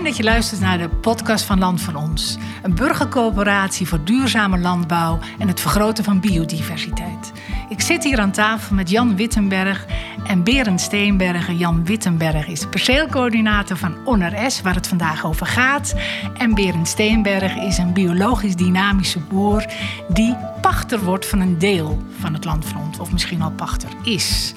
[0.00, 2.38] Fijn dat je luistert naar de podcast van Land van Ons.
[2.62, 7.32] Een burgercoöperatie voor duurzame landbouw en het vergroten van biodiversiteit.
[7.68, 9.86] Ik zit hier aan tafel met Jan Wittenberg
[10.26, 11.56] en Berend Steenbergen.
[11.56, 15.94] Jan Wittenberg is perceelcoördinator van ONRS, waar het vandaag over gaat.
[16.38, 19.64] En Berend Steenberg is een biologisch dynamische boer
[20.08, 23.88] die pachter wordt van een deel van het land van ons, of misschien al pachter
[24.02, 24.54] is.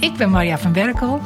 [0.00, 1.20] Ik ben Marja van Werkel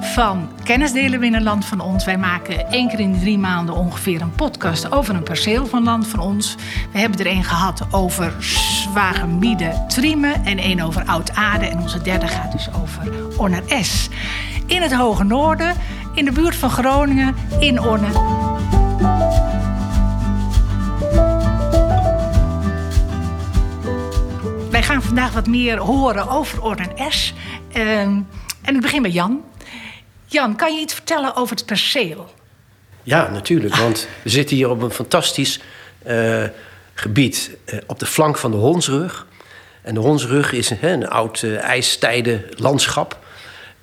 [0.00, 2.04] van Kennisdelen binnen Land van Ons.
[2.04, 5.84] Wij maken één keer in de drie maanden ongeveer een podcast over een perceel van
[5.84, 6.54] Land van Ons.
[6.92, 11.66] We hebben er één gehad over Zwagermiede Triemen en één over Oud-Aarde.
[11.66, 14.08] En onze derde gaat dus over Onner S.
[14.66, 15.74] In het Hoge Noorden,
[16.14, 18.08] in de buurt van Groningen, in Onne.
[24.70, 27.34] Wij gaan vandaag wat meer horen over Orden S.
[27.72, 28.20] Ehm,
[28.62, 29.42] en ik begin bij Jan.
[30.34, 32.30] Jan, kan je iets vertellen over het perceel?
[33.02, 33.76] Ja, natuurlijk.
[33.76, 35.60] Want we zitten hier op een fantastisch
[36.06, 36.42] uh,
[36.94, 39.26] gebied uh, op de flank van de Honsrug.
[39.82, 43.18] En de Honsrug is een, oud uh, ijstijden landschap.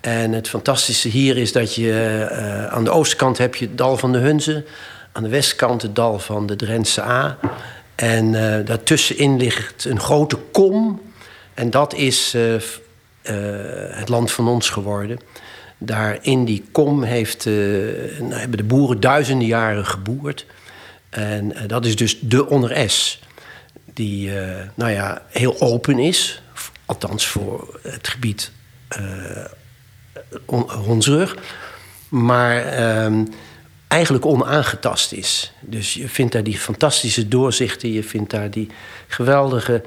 [0.02, 4.12] En het fantastische hier is dat je aan de oostkant heb je het dal van
[4.12, 4.66] de Hunze.
[5.12, 7.38] Aan de westkant het dal van de Drentse A.
[7.96, 8.32] En
[8.66, 11.02] daartussenin ligt een grote kom.
[11.54, 12.36] En dat is
[13.92, 15.20] het land van ons geworden.
[15.84, 17.54] Daar in die kom heeft, uh,
[18.20, 20.46] nou, hebben de boeren duizenden jaren geboerd.
[21.10, 23.22] En uh, dat is dus de onder S.
[23.94, 26.42] Die uh, nou ja, heel open is.
[26.86, 28.52] Althans voor het gebied
[30.86, 31.36] Honsrug.
[32.10, 33.26] Maar ehm,
[33.88, 35.54] eigenlijk onaangetast is.
[35.62, 37.92] Dus je vindt daar die fantastische doorzichten.
[37.92, 38.70] Je vindt daar die
[39.08, 39.84] geweldige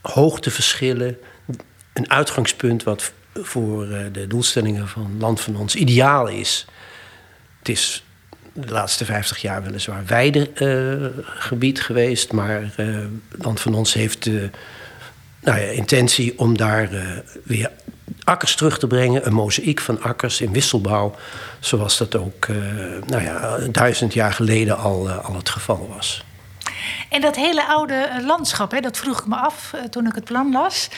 [0.00, 1.18] hoogteverschillen.
[1.92, 3.12] Een uitgangspunt wat
[3.42, 6.66] voor eh, de doelstellingen van Land van Ons ideaal is.
[7.58, 8.04] Het is
[8.52, 12.98] de laatste 50 jaar weliswaar weidegebied uh, geweest, maar uh,
[13.30, 14.50] Land van Ons heeft de
[15.40, 16.88] nou ja, intentie om daar
[17.42, 17.70] weer
[18.24, 21.14] akkers terug te brengen, een mozaïek van akkers in wisselbouw,
[21.60, 22.46] zoals dat ook
[23.06, 26.24] nou ja, duizend jaar geleden al, al het geval was.
[27.08, 30.52] En dat hele oude landschap, hè, dat vroeg ik me af toen ik het plan
[30.52, 30.88] las.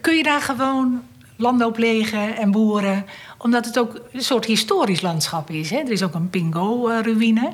[0.00, 1.02] Kun je daar gewoon
[1.36, 3.06] landbouw plegen en boeren.
[3.38, 5.70] Omdat het ook een soort historisch landschap is.
[5.70, 5.78] Hè?
[5.78, 7.52] Er is ook een Pingo-ruïne.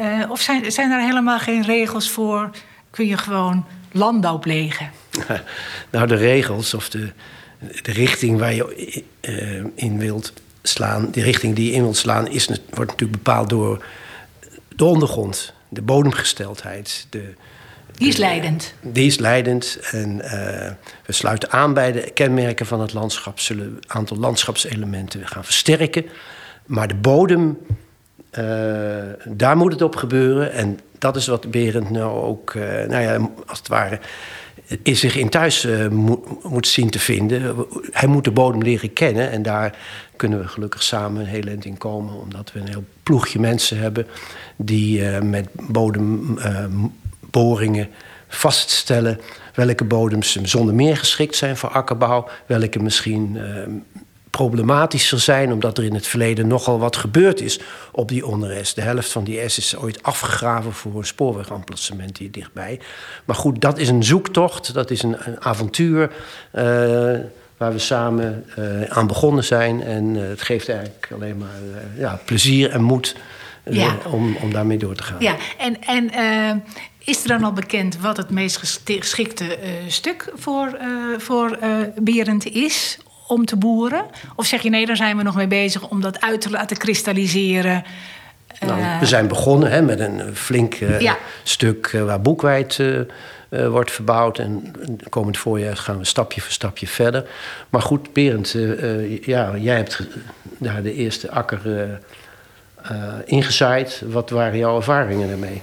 [0.00, 2.50] Uh, of zijn, zijn er helemaal geen regels voor?
[2.90, 4.90] Kun je gewoon landbouw plegen?
[5.90, 7.12] nou, de regels of de,
[7.82, 10.32] de richting waar je uh, in wilt
[10.62, 11.08] slaan...
[11.10, 12.28] de richting die je in wilt slaan...
[12.28, 13.84] Is, wordt natuurlijk bepaald door
[14.76, 15.52] de ondergrond.
[15.68, 17.34] De bodemgesteldheid, de,
[17.96, 18.74] die is leidend.
[18.80, 19.78] Die is leidend.
[19.90, 20.30] En uh,
[21.06, 23.40] we sluiten aan bij de kenmerken van het landschap.
[23.40, 26.06] Zullen een aantal landschapselementen gaan versterken.
[26.66, 27.58] Maar de bodem,
[28.38, 28.44] uh,
[29.24, 30.52] daar moet het op gebeuren.
[30.52, 32.54] En dat is wat Berend nou ook,
[32.88, 33.98] nou ja, als het ware,
[34.82, 37.66] in zich in thuis moet, moet zien te vinden.
[37.90, 39.30] Hij moet de bodem leren kennen.
[39.30, 39.76] En daar
[40.16, 42.14] kunnen we gelukkig samen een heel eind in komen.
[42.14, 44.06] Omdat we een heel ploegje mensen hebben
[44.56, 46.38] die met bodem
[47.34, 47.88] boringen
[48.28, 49.20] vaststellen
[49.54, 53.42] welke bodems zonder meer geschikt zijn voor akkerbouw, welke misschien uh,
[54.30, 57.60] problematischer zijn, omdat er in het verleden nogal wat gebeurd is
[57.92, 58.74] op die onderes.
[58.74, 62.80] De helft van die S is ooit afgegraven voor een spoorwegamplacement hier dichtbij.
[63.24, 66.10] Maar goed, dat is een zoektocht, dat is een, een avontuur.
[66.54, 66.62] Uh,
[67.56, 69.82] waar we samen uh, aan begonnen zijn.
[69.82, 71.60] En het geeft eigenlijk alleen maar
[71.96, 73.16] ja, plezier en moed
[73.64, 73.96] ja.
[74.10, 75.16] om, om daarmee door te gaan.
[75.18, 76.10] Ja, en, en
[77.04, 81.76] is er dan al bekend wat het meest geschikte uh, stuk voor, uh, voor uh,
[81.96, 84.04] Berend is om te boeren?
[84.36, 86.76] Of zeg je nee, daar zijn we nog mee bezig om dat uit te laten
[86.76, 87.84] kristalliseren?
[88.60, 91.16] Nou, we zijn begonnen hè, met een flink ja.
[91.42, 92.82] stuk waar boekwijd
[93.48, 94.38] wordt verbouwd.
[94.38, 94.74] En
[95.08, 97.28] komend voorjaar gaan we stapje voor stapje verder.
[97.68, 98.56] Maar goed, Berend,
[99.20, 100.00] ja, jij hebt
[100.58, 101.60] daar de eerste akker
[103.24, 104.02] ingezaaid.
[104.06, 105.62] Wat waren jouw ervaringen daarmee?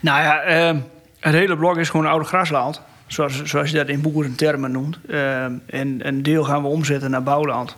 [0.00, 0.78] Nou ja, uh,
[1.20, 2.80] het hele blok is gewoon oude grasland.
[3.06, 4.98] Zoals, zoals je dat in boerentermen noemt.
[5.06, 7.76] Uh, en een deel gaan we omzetten naar bouwland.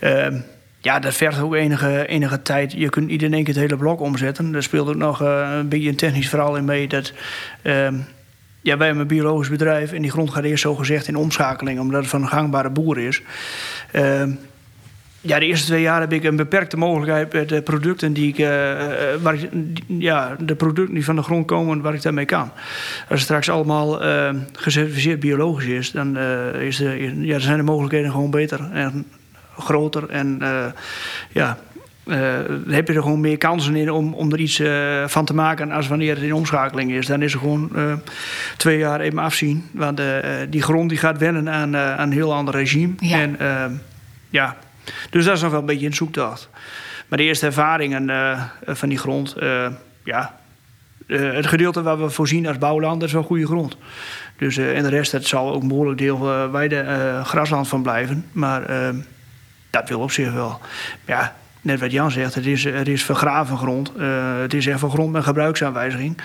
[0.00, 0.26] Uh,
[0.82, 2.72] ja, dat vergt ook enige, enige tijd.
[2.72, 4.54] Je kunt niet in één keer het hele blok omzetten.
[4.54, 6.88] Er speelt ook nog eh, een beetje een technisch verhaal in mee.
[6.88, 7.12] Dat,
[7.62, 7.94] ehm,
[8.60, 11.80] ja, wij hebben een biologisch bedrijf en die grond gaat eerst zo gezegd in omschakeling,
[11.80, 13.22] omdat het van een gangbare boer is.
[15.22, 18.38] Ja, de eerste twee jaar heb ik een beperkte mogelijkheid met de producten die ik,
[18.38, 18.46] uh,
[19.22, 19.50] waar ik,
[19.86, 22.50] ja, de producten die van de grond komen, waar ik daarmee kan.
[23.00, 27.62] Als het straks allemaal uh, gecertificeerd biologisch is, dan uh, is de, ja, zijn de
[27.62, 29.06] mogelijkheden gewoon beter en
[29.58, 30.08] groter.
[30.08, 30.38] En
[31.32, 31.58] ja,
[32.68, 34.62] heb je er gewoon meer kansen in om, om er iets
[35.06, 37.06] van te maken als wanneer het in omschakeling is.
[37.06, 37.70] Dan is er gewoon
[38.56, 39.68] twee jaar even afzien.
[39.72, 40.00] Want
[40.48, 42.92] die grond die gaat wennen aan, aan een heel ander regime.
[42.98, 43.20] Ja.
[43.20, 43.38] En
[44.30, 44.56] ja,
[45.10, 46.48] dus dat is nog wel een beetje een zoektocht.
[47.08, 48.10] Maar de eerste ervaringen
[48.66, 49.36] van die grond,
[50.04, 50.38] ja,
[51.06, 53.76] het gedeelte waar we voorzien als bouwland, dat is wel goede grond.
[54.36, 58.26] Dus, en de rest, het zal ook een behoorlijk deel weide uh, grasland van blijven.
[58.32, 58.92] Maar
[59.70, 60.60] dat wil op zich wel.
[61.04, 63.92] Ja, net wat Jan zegt, het is, het is vergraven grond.
[64.40, 66.16] het is echt van grond met gebruiksaanwijziging.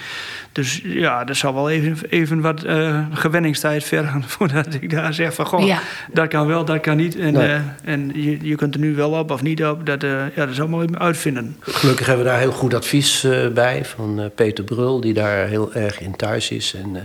[0.52, 2.64] Dus ja, dat zal wel even, even wat
[3.12, 5.80] gewenningstijd vergen voordat ik daar zeg van goh, Ja.
[6.14, 7.16] dat kan wel, dat kan niet.
[7.18, 7.60] En, Nee.
[7.84, 9.86] en je, je kunt er nu wel op of niet op.
[9.86, 11.56] Dat, ja, dat is allemaal even uitvinden.
[11.60, 15.48] Gelukkig hebben we daar heel goed advies eh, bij van eh, Peter Brul, die daar
[15.48, 16.74] heel erg in thuis is.
[16.74, 17.02] En eh,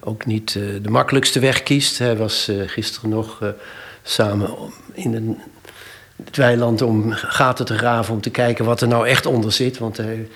[0.00, 1.98] ook niet eh, de makkelijkste weg kiest.
[1.98, 3.48] Hij was eh, gisteren nog eh,
[4.02, 5.38] samen om- in een,
[6.24, 9.78] het weiland om gaten te graven om te kijken wat er nou echt onder zit.
[9.78, 10.28] Want hij,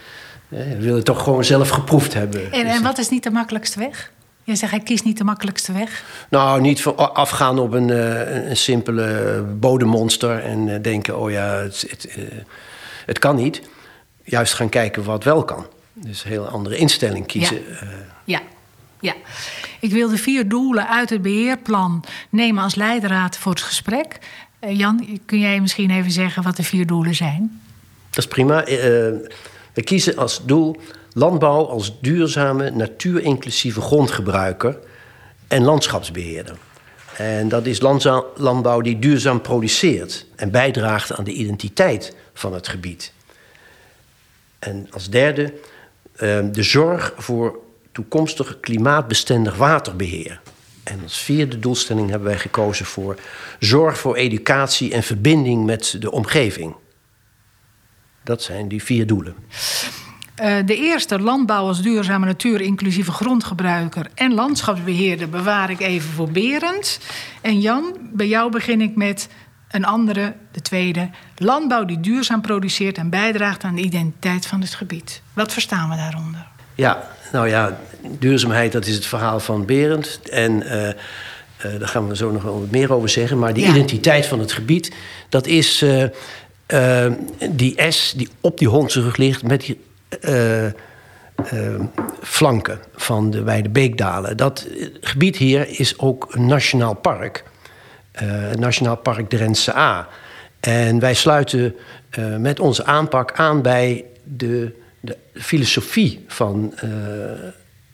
[0.49, 2.52] eh, hij wil het toch gewoon zelf geproefd hebben.
[2.52, 4.11] En, Dus, en wat is niet de makkelijkste weg?
[4.44, 6.05] Je zegt, hij kiest niet de makkelijkste weg.
[6.31, 11.46] Nou, niet afgaan op een, eh, een- een simpele bodemmonster en eh, denken, oh ja,
[11.55, 12.23] het, het, eh,
[13.06, 13.62] het kan niet.
[14.25, 15.67] Juist gaan kijken wat wel kan.
[15.93, 17.56] Dus een heel andere instelling kiezen.
[17.81, 17.88] Eh,
[18.25, 18.40] Ja,
[19.00, 19.14] ja.
[19.81, 24.19] Ik wil de vier doelen uit het beheerplan nemen als leidraad voor het gesprek.
[24.62, 27.60] Eh, Jan, kun jij misschien even zeggen wat de vier doelen zijn?
[28.08, 28.64] dat is prima.
[28.64, 28.76] Eh,
[29.74, 30.76] we kiezen als doel
[31.12, 34.78] landbouw als duurzame, natuurinclusieve grondgebruiker
[35.48, 36.56] en landschapsbeheerder.
[37.16, 37.80] En dat is
[38.36, 43.12] landbouw die duurzaam produceert en bijdraagt aan de identiteit van het gebied.
[44.58, 45.54] En als derde
[46.16, 47.58] eh, de zorg voor
[47.92, 50.40] toekomstig klimaatbestendig waterbeheer.
[50.82, 53.19] En als vierde doelstelling hebben wij gekozen voor
[53.58, 56.75] zorg voor educatie en verbinding met de omgeving.
[58.23, 59.34] Dat zijn die vier doelen.
[60.34, 67.00] Eh, de eerste, landbouw als duurzame natuur-inclusieve grondgebruiker en landschapsbeheerder, bewaar ik even voor Berend.
[67.40, 69.29] En Jan, bij jou begin ik met
[69.69, 71.11] een andere, de tweede.
[71.37, 75.23] Landbouw die duurzaam produceert en bijdraagt aan de identiteit van het gebied.
[75.32, 76.46] Wat verstaan we daaronder?
[76.74, 77.78] Ja, nou ja,
[78.19, 80.20] duurzaamheid, dat is het verhaal van Berend.
[80.30, 80.94] En eh, eh,
[81.78, 83.38] daar gaan we zo nog wel wat meer over zeggen.
[83.38, 83.70] Maar die Ja.
[83.70, 84.92] identiteit van het gebied,
[85.28, 85.82] dat is
[86.66, 87.06] eh,
[87.50, 89.80] die S die op die hondsrug ligt met die
[92.22, 94.36] flanken van de Wijde Beekdalen.
[94.36, 94.66] Dat
[95.00, 97.44] gebied hier is ook een nationaal park.
[98.12, 100.08] het Nationaal Park Drentse A.
[100.60, 101.76] En wij sluiten
[102.38, 106.90] met onze aanpak aan bij de, de filosofie van eh,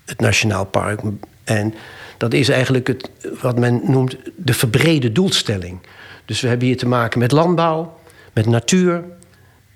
[0.04, 1.00] het Nationaal Park.
[1.44, 1.74] En
[2.16, 3.10] dat is eigenlijk het,
[3.40, 5.78] wat men noemt de verbrede doelstelling.
[6.24, 7.98] Dus we hebben hier te maken met landbouw,
[8.32, 9.04] met natuur,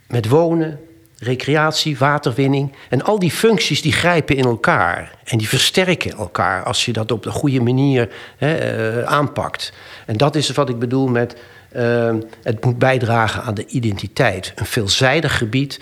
[0.07, 0.79] met wonen,
[1.19, 2.73] recreatie, waterwinning.
[2.89, 5.15] En al die functies die grijpen in elkaar.
[5.25, 9.73] En die versterken elkaar als je dat op de goede manier hè, eh, aanpakt.
[10.07, 11.37] En dat is wat ik bedoel met...
[11.73, 14.53] eh, het moet bijdragen aan de identiteit.
[14.55, 15.81] Een veelzijdig gebied...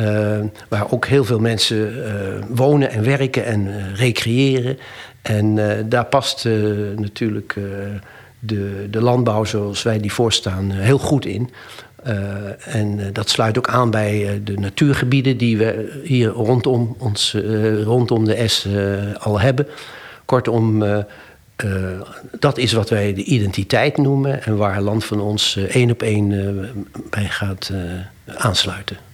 [0.00, 0.38] eh,
[0.68, 2.12] waar ook heel veel mensen eh,
[2.48, 4.78] wonen en werken en eh, recreëren.
[5.22, 5.58] En
[5.88, 6.44] daar past
[6.96, 7.56] natuurlijk
[8.38, 11.50] de, de landbouw zoals wij die voorstaan heel goed in.
[12.64, 17.36] En dat sluit ook aan bij de natuurgebieden die we hier rondom, ons,
[17.84, 18.66] rondom de S
[19.18, 19.66] al hebben.
[20.24, 20.84] Kortom,
[22.38, 26.28] dat is wat wij de identiteit noemen en waar Land van ons één op één
[27.10, 27.72] bij gaat
[28.26, 29.09] aansluiten.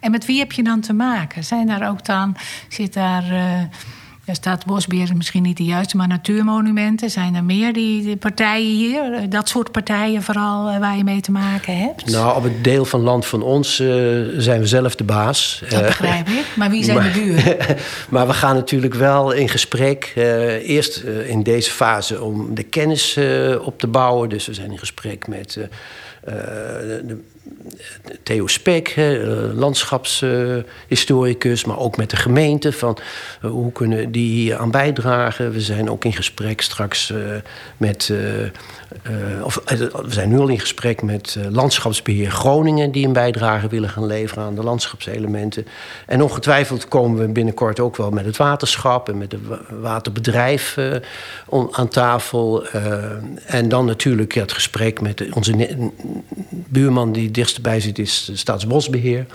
[0.00, 1.44] En met wie heb je dan te maken?
[1.44, 2.36] Zijn daar ook dan,
[2.68, 3.24] zit daar,
[4.28, 7.10] ja, staat Bosbeheer misschien niet de juiste, maar natuurmonumenten?
[7.10, 11.04] Zijn er meer die, die partijen hier, eh, dat soort partijen vooral, eh, waar je
[11.04, 12.10] mee te maken hebt?
[12.10, 13.76] Nou, op het deel van Land van ons
[14.36, 15.62] zijn we zelf de baas.
[15.68, 16.44] dat begrijp ik.
[16.56, 17.56] Maar wie zijn maar- de buren?
[18.08, 20.12] maar we gaan natuurlijk wel in gesprek.
[20.62, 23.18] eerst in deze fase om de kennis
[23.60, 24.28] op te bouwen.
[24.28, 25.58] Dus we zijn in gesprek met
[26.28, 27.22] de, de-
[28.22, 32.72] Theo Spek, hè, eh, landschapshistoricus, maar ook met de gemeente.
[32.72, 32.98] Van
[33.42, 35.52] eh, hoe kunnen die hier aan bijdragen?
[35.52, 37.18] We zijn ook in gesprek straks eh,
[37.76, 38.12] met.
[39.02, 43.12] Eh, of, eh, we zijn nu al in gesprek met eh, Landschapsbeheer Groningen, die een
[43.12, 45.66] bijdrage willen gaan leveren aan de landschapselementen.
[46.06, 50.76] En ongetwijfeld komen we binnenkort ook wel met het waterschap en met het wa- waterbedrijf
[51.46, 52.66] on- aan tafel.
[53.46, 55.68] en dan natuurlijk het gesprek met onze
[56.50, 59.26] buurman die het dichtst bij zit, is Staatsbosbeheer.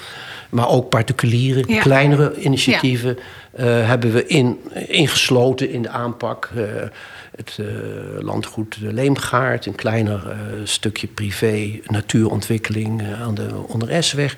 [0.49, 1.79] Maar ook particuliere, Ja.
[1.81, 3.17] kleinere initiatieven
[3.61, 6.49] hebben we in, ingesloten in de aanpak.
[7.35, 7.59] Eh, het
[8.23, 14.35] landgoed de Leemgaard, een kleiner stukje privé natuurontwikkeling aan de onder S-weg.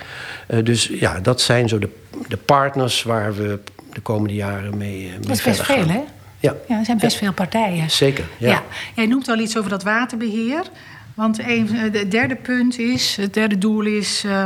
[0.64, 1.90] dus ja, dat zijn zo de,
[2.28, 3.60] de partners waar we
[3.94, 6.02] de komende jaren mee, mee Dat is best veel, hè?
[6.40, 6.56] Ja.
[6.68, 7.92] ja, er zijn best veel partijen.
[7.92, 8.50] Zeker, ja.
[8.50, 8.64] ja.
[8.96, 10.64] Jij noemt al iets over dat waterbeheer.
[11.14, 14.24] Want het derde punt is, het derde doel is...
[14.26, 14.44] Uh,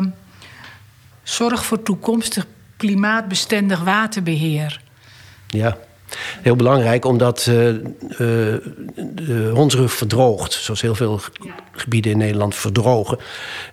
[1.24, 2.46] zorg voor toekomstig
[2.78, 4.82] klimaatbestendig waterbeheer.
[5.48, 5.78] Ja,
[6.42, 7.78] heel belangrijk omdat uh, uh,
[8.96, 10.54] de hondsrug verdroogt.
[10.54, 11.20] Zoals heel veel
[11.72, 13.18] gebieden in Nederland verdrogen.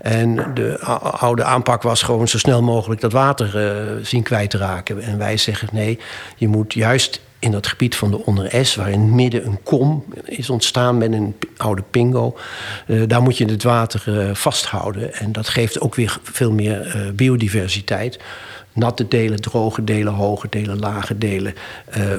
[0.01, 0.79] En de
[1.19, 5.03] oude aanpak was gewoon zo snel mogelijk dat water uh, zien kwijt te raken.
[5.03, 5.99] En wij zeggen nee,
[6.37, 9.63] je moet juist in dat gebied van de onder S, waar in het midden een
[9.63, 12.37] kom is ontstaan met een oude pingo.
[12.87, 15.15] Uh, daar moet je het water uh, vasthouden.
[15.15, 18.19] En dat geeft ook weer veel meer uh, biodiversiteit.
[18.77, 21.55] Natte delen, droge delen, hoge delen, lage delen,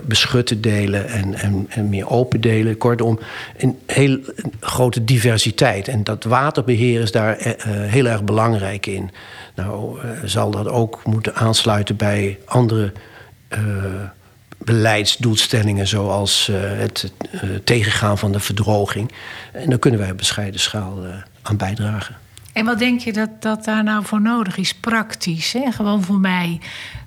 [0.04, 2.78] beschutte delen en, en, en, meer open delen.
[2.78, 3.20] Kortom,
[3.58, 4.20] een heel
[4.60, 5.88] grote diversiteit.
[5.88, 7.38] En dat waterbeheer is daar
[7.68, 9.12] heel erg belangrijk in.
[9.56, 12.92] Nou, zal dat ook moeten aansluiten bij andere
[14.58, 17.12] beleidsdoelstellingen zoals het
[17.64, 19.12] tegengaan van de verdroging.
[19.52, 20.98] En daar kunnen wij op bescheiden schaal
[21.42, 22.16] aan bijdragen.
[22.58, 25.54] En wat denk je dat, dat daar nou voor nodig is, praktisch?
[25.54, 25.72] Hè?
[25.72, 26.60] Gewoon voor mij.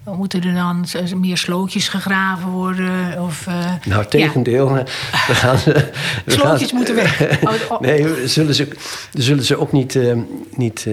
[0.04, 0.86] Moeten er dan
[1.20, 3.22] meer slootjes gegraven worden?
[3.22, 3.46] Of,
[3.84, 4.76] nou, tegendeel.
[4.76, 4.82] Ja.
[5.26, 5.56] We gaan,
[6.24, 7.20] we slootjes gaan, moeten weg.
[7.42, 7.80] Oh, oh.
[7.80, 8.68] Nee, zullen ze,
[9.12, 9.98] zullen ze ook niet,
[10.56, 10.86] niet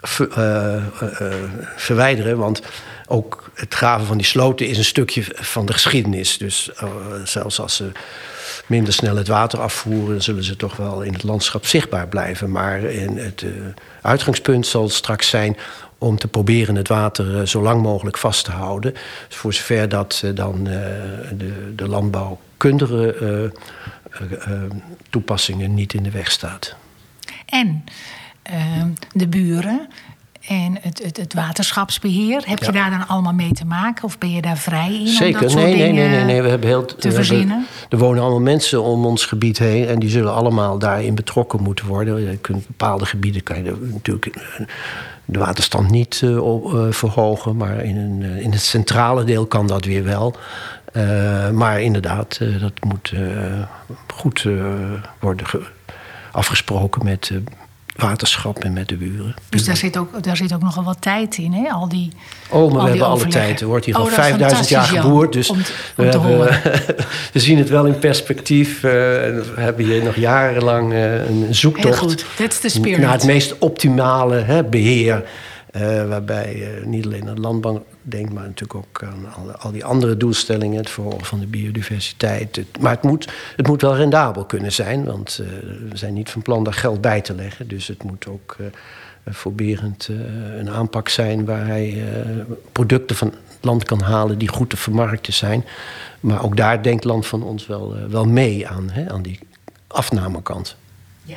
[0.00, 0.82] ver,
[1.76, 2.38] verwijderen.
[2.38, 2.62] Want
[3.06, 6.38] ook het graven van die sloten is een stukje van de geschiedenis.
[6.38, 6.70] Dus
[7.24, 7.92] zelfs als ze
[8.68, 12.50] minder snel het water afvoeren, zullen ze toch wel in het landschap zichtbaar blijven.
[12.50, 13.50] Maar in het uh,
[14.02, 15.56] uitgangspunt zal straks zijn
[15.98, 18.94] om te proberen het water uh, zo lang mogelijk vast te houden.
[19.28, 23.52] Voor zover dat dan de, de landbouwkundige
[25.10, 26.76] toepassingen niet in de weg staat.
[27.46, 27.84] En
[29.12, 29.88] de buren
[30.48, 32.42] en het, het, het waterschapsbeheer.
[32.46, 34.04] Heb je daar dan allemaal mee te maken?
[34.04, 35.06] Of ben je daar vrij in?
[35.06, 37.66] Zeker, om dat nee, soort nee, dingen nee, nee, We hebben heel, te verzinnen.
[37.88, 39.86] er wonen allemaal mensen om ons gebied heen.
[39.86, 42.30] En die zullen allemaal daarin betrokken moeten worden.
[42.30, 44.36] Je kunt bepaalde gebieden kan je natuurlijk
[45.24, 47.56] de waterstand niet uh, op, uh, verhogen.
[47.56, 50.36] Maar in, een, uh, in het centrale deel kan dat weer wel.
[51.52, 53.12] maar inderdaad, dat moet
[54.06, 54.46] goed
[55.20, 55.46] worden
[56.32, 57.32] afgesproken met
[57.98, 59.34] waterschap en met de buren.
[59.48, 61.70] Dus daar zit ook, daar zit ook nogal wat tijd in, hè?
[61.70, 62.12] Al die,
[62.48, 63.60] oh, maar we hebben alle tijd.
[63.60, 65.32] Er wordt hier oh, al 5000 jaar geboerd.
[65.32, 65.58] Dus om,
[65.94, 66.38] we, hebben,
[67.32, 68.76] we zien het wel in perspectief.
[68.76, 72.24] Uh, we hebben hier nog jarenlang uh, een zoektocht
[72.98, 75.24] naar het meest optimale hè, beheer.
[75.76, 80.76] Uh, waarbij niet alleen de landbouw denk maar natuurlijk ook aan al, die andere doelstellingen,
[80.76, 82.64] het verhogen van de biodiversiteit.
[82.80, 85.48] Maar het moet, het moet wel rendabel kunnen zijn, want uh,
[85.90, 87.68] we zijn niet van plan daar geld bij te leggen.
[87.68, 88.66] Dus het moet ook uh,
[89.26, 90.18] voorberend uh,
[90.58, 92.04] een aanpak zijn waar hij
[92.72, 95.64] producten van het land kan halen die goed te vermarkten zijn.
[96.20, 99.38] Maar ook daar denkt land van ons wel, wel mee aan, hè, aan die
[99.86, 100.76] afnamekant.
[101.22, 101.36] Ja.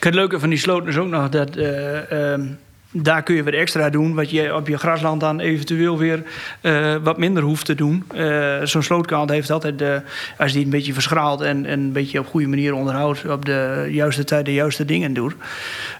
[0.00, 2.46] Het leuke van die sloot is ook nog dat ehm,
[2.90, 6.22] daar kun je wat extra doen, wat je op je grasland dan eventueel weer
[6.62, 8.04] uh, wat minder hoeft te doen.
[8.14, 10.00] Uh, Zo'n slootkant heeft altijd, de,
[10.38, 13.88] als die een beetje verschraalt en, en een beetje op goede manier onderhoudt, op de
[13.90, 15.34] juiste tijd de juiste dingen doet.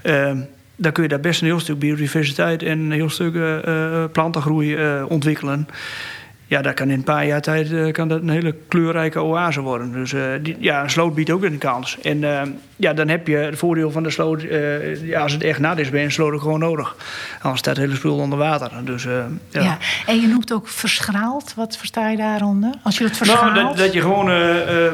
[0.03, 0.31] Uh,
[0.77, 3.63] dan kun je daar best een heel stuk biodiversiteit en een heel stuk
[4.13, 4.79] plantengroei
[5.09, 5.69] ontwikkelen
[6.49, 9.61] ja, dat kan in een paar jaar tijd uh, kan dat een hele kleurrijke oase
[9.61, 9.93] worden.
[9.93, 12.01] Dus uh, die, ja, een sloot biedt ook een kans.
[12.01, 12.43] En uh,
[12.77, 14.43] ja, dan heb je het voordeel van de sloot,
[15.03, 16.97] ja, als het echt nat is, ben je een sloot ook gewoon nodig.
[17.41, 18.71] Anders staat het hele spul onder water.
[18.85, 19.29] Dus, ja.
[19.51, 19.79] ja.
[20.07, 21.55] en je noemt ook verschraald.
[21.55, 22.75] Wat versta je daaronder?
[22.83, 23.55] Als je het verschraalt?
[23.55, 24.31] Nou, dat, dat je gewoon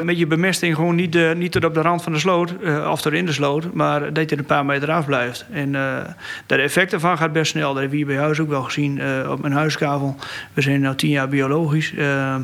[0.05, 2.53] met je bemesting gewoon niet, niet tot op de rand van de sloot,
[2.89, 5.45] of tot in de sloot, maar dat je er een paar meter af blijft.
[5.51, 5.71] En
[6.45, 7.73] de effect ervan gaat best snel.
[7.73, 10.15] Dat hebben we hier bij huis ook wel gezien op mijn huiskavel.
[10.53, 11.91] We zijn nu tien jaar bio biologisch.
[11.91, 12.35] Uh,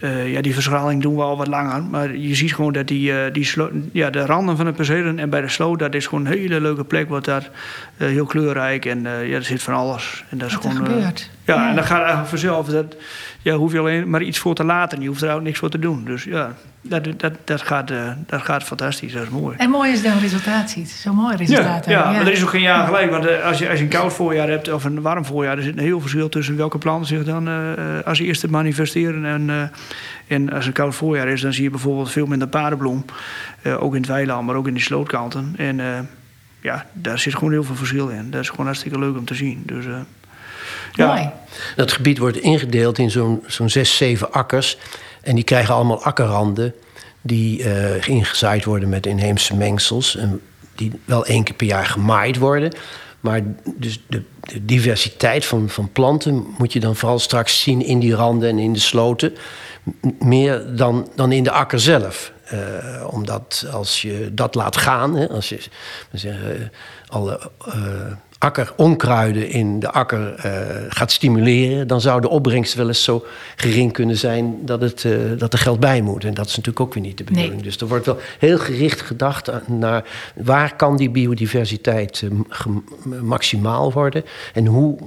[0.00, 1.82] uh, ja, die verschraling doen we al wat langer.
[1.82, 3.48] Maar je ziet gewoon dat die, uh, die
[3.92, 6.60] ja, de randen van de percelen en bij de sloot, dat is gewoon een hele
[6.60, 7.08] leuke plek.
[7.08, 7.50] Wordt daar
[7.96, 10.24] heel kleurrijk en ja, er zit van alles.
[10.28, 11.00] En dat is wat gewoon.
[11.00, 11.12] Ja,
[11.44, 12.66] ja, en dan gaat eigenlijk vanzelf.
[12.66, 12.96] Dat,
[13.42, 15.00] ja, hoef je alleen maar iets voor te laten.
[15.00, 16.04] Je hoeft er ook niks voor te doen.
[16.04, 19.12] Dus ja, dat, dat, dat, gaat, uh, dat gaat fantastisch.
[19.12, 19.56] Dat is mooi.
[19.56, 20.90] En mooi is dat een resultaat ziet.
[20.90, 21.84] Zo'n mooi resultaat.
[21.84, 23.10] Ja, ja, maar er is ook geen jaar gelijk.
[23.10, 25.56] Want uh, als, je, als je een koud voorjaar hebt of een warm voorjaar...
[25.56, 27.54] er zit een heel verschil tussen welke planten zich dan uh,
[28.04, 29.24] als eerste manifesteren.
[29.24, 29.70] En,
[30.26, 33.04] en als een koud voorjaar is, dan zie je bijvoorbeeld veel minder paardenbloem.
[33.78, 35.54] ook in het weiland, maar ook in die slootkanten.
[35.56, 36.08] En
[36.60, 38.30] ja, daar zit gewoon heel veel verschil in.
[38.30, 39.62] Dat is gewoon hartstikke leuk om te zien.
[39.66, 39.84] Dus...
[40.92, 41.32] Ja.
[41.76, 44.78] Dat gebied wordt ingedeeld in zo'n zo'n zes, zeven akkers.
[45.22, 46.74] En die krijgen allemaal akkerranden
[47.20, 50.16] die uh, ingezaaid worden met inheemse mengsels.
[50.16, 50.40] En
[50.74, 52.72] die wel één keer per jaar gemaaid worden.
[53.20, 57.98] Maar dus de, de, diversiteit van, van planten moet je dan vooral straks zien in
[57.98, 59.34] die randen en in de sloten.
[60.18, 62.32] Meer dan, dan in de akker zelf.
[62.52, 65.58] Uh, omdat als je dat laat gaan, hè, als je
[66.12, 66.72] zeggen,
[67.06, 67.74] alle uh,
[68.42, 70.52] akkeronkruiden in de akker uh,
[70.88, 73.24] gaat stimuleren, dan zou de opbrengst wel eens zo
[73.56, 76.24] gering kunnen zijn dat, het, uh, dat er geld bij moet.
[76.24, 77.54] En dat is natuurlijk ook weer niet de bedoeling.
[77.54, 77.62] Nee.
[77.62, 82.30] Dus er wordt wel heel gericht gedacht naar waar kan die biodiversiteit uh,
[83.22, 84.98] maximaal worden en hoe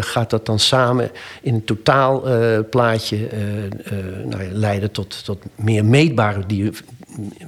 [0.00, 1.10] gaat dat dan samen
[1.42, 3.28] in een totaalplaatje
[4.28, 6.44] nou, leiden tot, tot meer meetbare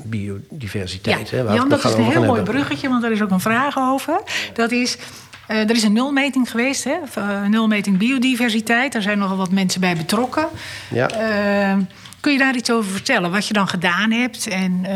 [0.04, 1.28] biodiversiteit.
[1.28, 3.78] Ja, hè, Jan, dat is een heel mooi bruggetje, want er is ook een vraag
[3.78, 4.20] over.
[4.52, 4.98] Dat is,
[5.50, 6.96] uh, er is een nulmeting geweest, hè?
[7.18, 8.92] Uh, nulmeting biodiversiteit.
[8.92, 10.48] Daar zijn nogal wat mensen bij betrokken.
[10.90, 11.10] Ja.
[11.10, 11.82] Uh,
[12.20, 13.30] kun je daar iets over vertellen?
[13.30, 14.86] Wat je dan gedaan hebt en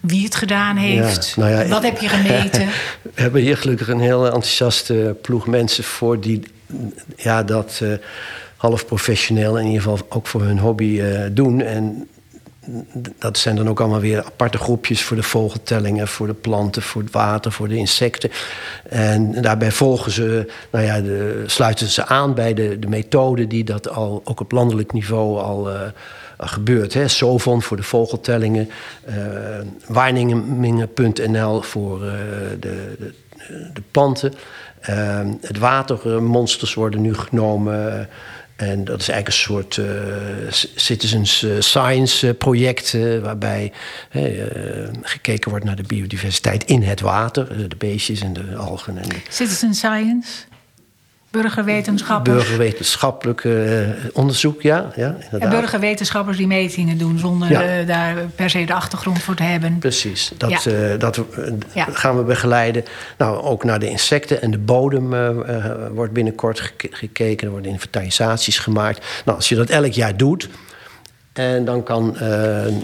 [0.00, 1.32] wie het gedaan heeft?
[1.36, 2.66] Ja, nou ja, wat heb je gemeten?
[3.14, 6.42] We hebben hier gelukkig een heel enthousiaste ploeg mensen voor die
[7.16, 7.82] ja, dat
[8.56, 11.00] half professioneel in ieder geval ook voor hun hobby
[11.32, 11.60] doen.
[11.62, 12.08] En
[13.18, 17.02] dat zijn dan ook allemaal weer aparte groepjes voor de vogeltellingen, voor de planten, voor
[17.02, 18.30] het water, voor de insecten.
[18.88, 23.64] En daarbij volgen ze, nou ja, de, sluiten ze aan bij de, de methode die
[23.64, 25.80] dat al ook op landelijk niveau al uh,
[26.38, 26.94] gebeurt.
[26.94, 27.08] Hè.
[27.08, 28.70] SOVON voor de vogeltellingen,
[29.08, 29.14] uh,
[29.86, 32.12] waarnemingen.nl voor uh,
[32.60, 33.12] de, de,
[33.72, 34.32] de, planten.
[35.40, 38.08] het watermonsters worden nu genomen.
[38.58, 39.86] En dat is eigenlijk een soort uh,
[40.74, 43.72] citizens eh, science project, uh, waarbij
[45.02, 48.98] gekeken wordt naar de biodiversiteit in het water, de beestjes en de algen.
[48.98, 50.30] En Citizen science?
[51.30, 52.36] Burgerwetenschappers.
[52.36, 54.92] Burgerwetenschappelijk uh, onderzoek, ja.
[54.96, 57.80] ja en burgerwetenschappers die metingen doen zonder ja.
[57.80, 59.78] uh, daar per se de achtergrond voor te hebben.
[59.78, 60.72] Precies, dat, ja.
[60.72, 61.20] uh, dat
[61.74, 62.84] gaan we begeleiden.
[63.18, 65.10] Nou, ook naar de insecten en de bodem
[65.94, 67.46] wordt binnenkort ge gekeken.
[67.46, 69.06] Er worden inventarisaties gemaakt.
[69.24, 70.48] Nou, als je dat elk jaar doet.
[71.32, 72.16] En dan kan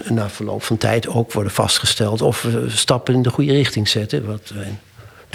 [0.09, 4.25] na verloop van tijd ook worden vastgesteld of we stappen in de goede richting zetten.
[4.25, 4.53] Wat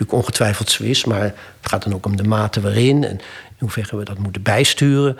[0.00, 1.04] natuurlijk ongetwijfeld zo is.
[1.04, 4.42] Maar het gaat dan ook om de mate waarin en in hoeverre we dat moeten
[4.42, 5.18] bijsturen.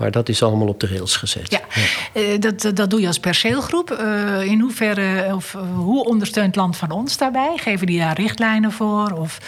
[0.00, 1.50] Maar dat is allemaal op de rails gezet.
[1.50, 2.20] Ja, ja.
[2.20, 3.98] Uh, dat, dat doe je als perceelgroep.
[4.00, 7.52] Uh, in hoeverre, of hoe ondersteunt Land van ons daarbij?
[7.56, 9.10] Geven die daar richtlijnen voor?
[9.10, 9.38] Of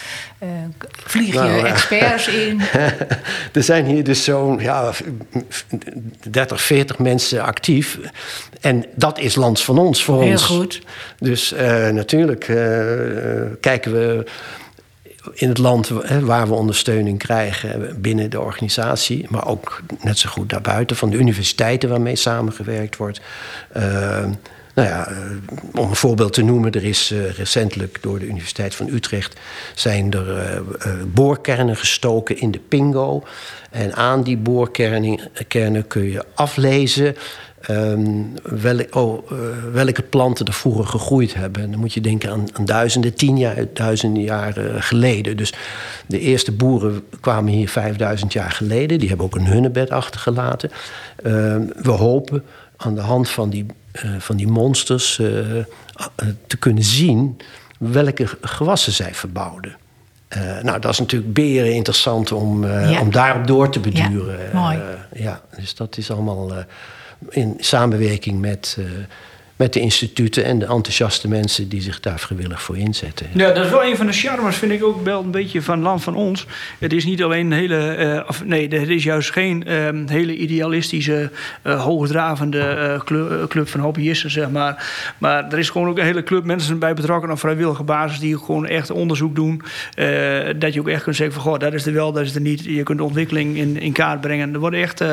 [0.89, 2.61] vlieg je nou, experts in?
[3.53, 4.91] er zijn hier dus zo'n ja,
[6.29, 7.99] 30, 40 mensen actief.
[8.61, 10.47] En dat is Land van ons voor Heel ons.
[10.47, 10.81] Heel goed.
[11.19, 11.53] Dus
[11.91, 12.45] natuurlijk
[13.59, 14.25] kijken we
[15.33, 20.49] in het land waar we ondersteuning krijgen binnen de organisatie, maar ook net zo goed
[20.49, 23.21] daarbuiten, van de universiteiten waarmee samengewerkt wordt.
[23.77, 24.25] Uh,
[24.73, 25.15] nou ja, eh,
[25.75, 29.39] om een voorbeeld te noemen, er is uh, recentelijk door de Universiteit van Utrecht
[29.75, 33.23] zijn er uh, boorkernen gestoken in de Pingo.
[33.69, 37.15] En aan die boorkernen kun je aflezen
[37.69, 39.39] Um, welk, oh, uh,
[39.71, 41.63] welke planten er vroeger gegroeid hebben.
[41.63, 45.37] En dan moet je denken aan, aan duizenden, tien jaar, duizenden jaren geleden.
[45.37, 45.53] Dus
[46.05, 48.99] de eerste boeren kwamen hier 5000 jaar geleden.
[48.99, 50.71] Die hebben ook een hunnebed achtergelaten.
[50.71, 51.31] Uh,
[51.81, 52.43] we hopen
[52.77, 53.65] aan de hand van die,
[54.05, 55.27] uh, van die monsters uh,
[56.47, 57.37] te kunnen zien
[57.77, 59.75] welke gewassen zij verbouwden.
[60.61, 63.01] nou, dat is natuurlijk beren interessant om, ja.
[63.01, 64.39] om daarop door te beduren.
[64.53, 64.79] Ja, mooi.
[65.13, 66.65] ja, dus dat is allemaal
[67.29, 68.85] in samenwerking met, uh,
[69.55, 73.27] met de instituten en de enthousiaste mensen die zich daar vrijwillig voor inzetten.
[73.33, 75.81] Ja, dat is wel een van de charmes, vind ik ook wel een beetje van
[75.81, 76.45] Land van Ons.
[76.79, 80.35] Het is niet alleen een hele, uh, of nee, het is juist geen uh, hele
[80.35, 81.31] idealistische,
[81.61, 84.91] hoogdravende club, club, van hobbyisten, zeg maar.
[85.17, 88.37] Maar er is gewoon ook een hele club mensen bij betrokken op vrijwillige basis die
[88.37, 89.61] gewoon echt onderzoek doen.
[90.57, 92.41] dat je ook echt kunt zeggen van, goh, dat is er wel, dat is er
[92.41, 92.63] niet.
[92.63, 94.53] Je kunt de ontwikkeling in, in kaart brengen.
[94.53, 95.03] Er wordt echt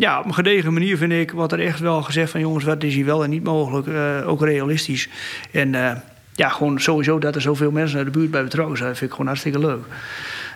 [0.00, 2.82] ja, op een gedegen manier vind ik, wat er echt wel gezegd van jongens, wat
[2.82, 5.08] is hier wel en niet mogelijk, uh, ook realistisch.
[5.50, 5.92] En uh,
[6.34, 9.10] ja, gewoon sowieso dat er zoveel mensen uit de buurt bij betrokken zijn, vind ik
[9.10, 9.84] gewoon hartstikke leuk.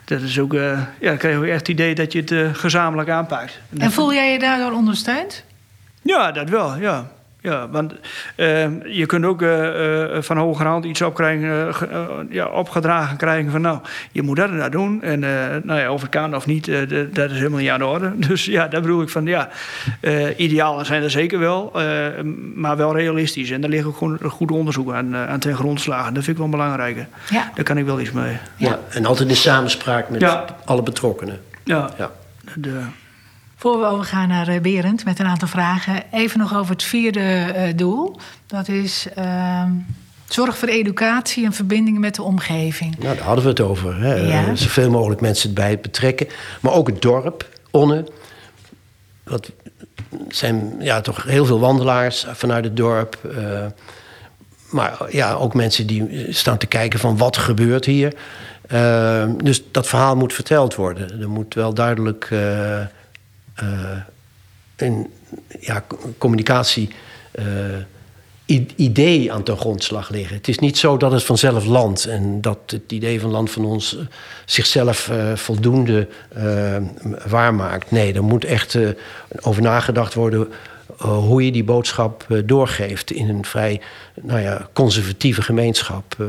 [0.04, 0.61] Dat is ook, uh,
[1.00, 3.59] ja, dan krijg je ook echt het idee dat je het gezamenlijk aanpakt.
[3.70, 5.44] En, en voel jij je daardoor ondersteund?
[6.02, 7.11] Ja, dat wel, ja.
[7.44, 7.92] Ja, want
[8.37, 11.74] uh, je kunt ook uh, uh, van hogerhand iets opkrijgen,
[12.30, 13.78] ja, opgedragen krijgen van nou,
[14.12, 15.02] je moet dat en dat doen.
[15.02, 15.20] En
[15.64, 16.66] nou ja, of het kan of niet,
[17.12, 18.12] dat is helemaal niet aan de orde.
[18.28, 19.48] Dus ja, daar bedoel ik van ja,
[20.37, 21.72] idealen zijn er zeker wel,
[22.54, 23.50] maar wel realistisch.
[23.50, 26.14] En daar ligt ook gewoon een goed onderzoek aan, aan ten grondslagen.
[26.14, 27.07] Dat vind ik wel belangrijk.
[27.30, 27.50] Ja.
[27.54, 28.33] Daar kan ik wel iets mee.
[28.57, 30.44] Ja, ja en altijd in samenspraak met ja.
[30.64, 31.40] alle betrokkenen.
[31.64, 31.90] Ja.
[31.98, 32.11] ja.
[32.54, 32.80] De,
[33.64, 37.20] Voor we overgaan naar uh, Berend met een aantal vragen, even nog over het vierde
[37.20, 38.16] uh, doel.
[38.46, 39.62] Dat is uh,
[40.29, 42.98] zorg voor educatie en verbindingen met de omgeving.
[42.98, 44.00] Nou, daar hadden we het over.
[44.00, 44.14] Hè?
[44.14, 44.55] Ja.
[44.55, 46.27] Zoveel mogelijk mensen bij betrekken.
[46.61, 48.09] Maar ook het dorp, Onne.
[49.24, 49.53] Dat
[50.29, 53.18] zijn ja, toch heel veel wandelaars vanuit het dorp.
[54.70, 58.14] maar ja, ook mensen die staan te kijken van wat gebeurt hier.
[59.42, 61.20] dus dat verhaal moet verteld worden.
[61.20, 62.29] Er moet wel duidelijk
[64.76, 65.10] een
[65.60, 65.84] ja,
[66.18, 66.90] communicatie
[67.34, 70.36] uh, idee aan de grondslag liggen.
[70.36, 73.64] Het is niet zo dat het vanzelf landt en dat het idee van land van
[73.64, 73.96] ons
[74.44, 76.08] zichzelf uh, voldoende
[77.26, 77.90] waarmaakt.
[77.90, 78.78] Nee, er moet echt
[79.40, 80.48] over nagedacht worden
[80.97, 83.81] hoe je die boodschap uh, doorgeeft in een vrij
[84.23, 86.16] nou ja, conservatieve gemeenschap.
[86.20, 86.29] Uh,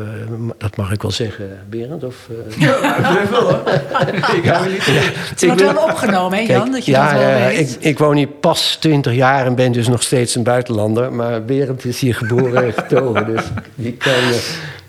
[0.58, 2.04] dat mag ik wel zeggen, Berend?
[2.04, 3.62] Of, Ja, ik wel hoor.
[4.38, 4.84] ik ga niet.
[4.84, 6.72] Ja, het wordt wel opgenomen, hè Jan?
[6.72, 7.76] dat je ja, dat wel weet.
[7.76, 11.13] Ik, ik, woon hier pas 20 jaar en ben dus nog steeds een buitenlander.
[11.13, 13.44] Maar Berend is hier geboren en getogen, dus
[13.76, 14.13] die kan...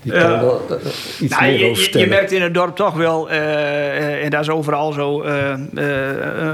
[0.01, 0.41] Je kan ja.
[0.41, 0.65] wel
[1.19, 4.49] iets nou, meer je, je, merkt in het dorp toch wel, uh, en dat is
[4.49, 5.25] overal zo,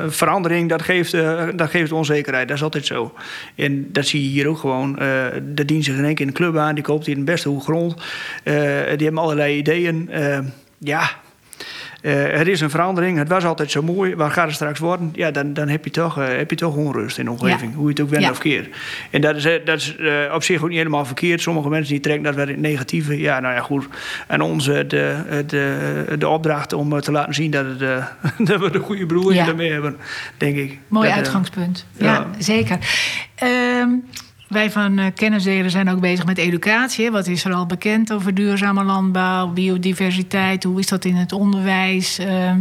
[0.07, 1.11] verandering, dat geeft,
[1.55, 2.47] dat geeft onzekerheid.
[2.47, 3.13] Dat is altijd zo.
[3.55, 4.95] En dat zie je hier ook gewoon.
[5.53, 7.49] de dient zich in één keer in de club aan, die koopt hier een beste
[7.49, 7.95] hoek grond.
[8.43, 8.53] die
[9.05, 10.09] hebben allerlei ideeën.
[10.77, 11.09] ja,
[12.03, 13.17] uh, er is een verandering.
[13.17, 14.15] Het was altijd zo mooi.
[14.15, 15.09] Waar gaat het straks worden?
[15.13, 17.75] Ja, dan, dan heb, je toch, uh, heb je toch onrust in de omgeving.
[17.75, 18.29] Hoe je het ook ja.
[18.29, 18.75] of keert.
[19.09, 19.95] En dat is, dat is
[20.33, 21.41] op zich ook niet helemaal verkeerd.
[21.41, 23.19] Sommige mensen die trekken dat wel in het negatieve.
[23.19, 23.85] Ja, nou ja, goed.
[24.27, 27.79] En onze de, de, de opdracht om te laten zien dat, het,
[28.49, 29.47] dat we de goede broer ja.
[29.47, 29.97] ermee hebben,
[30.37, 30.79] denk ik.
[30.87, 31.85] Mooi dat, uitgangspunt.
[31.97, 32.77] Ja, ja zeker.
[33.43, 34.03] Um,
[34.53, 37.11] wij van uh, Kennisdelen zijn ook bezig met educatie.
[37.11, 40.63] Wat is er al bekend over duurzame landbouw, biodiversiteit?
[40.63, 42.19] Hoe is dat in het onderwijs?
[42.19, 42.51] Uh,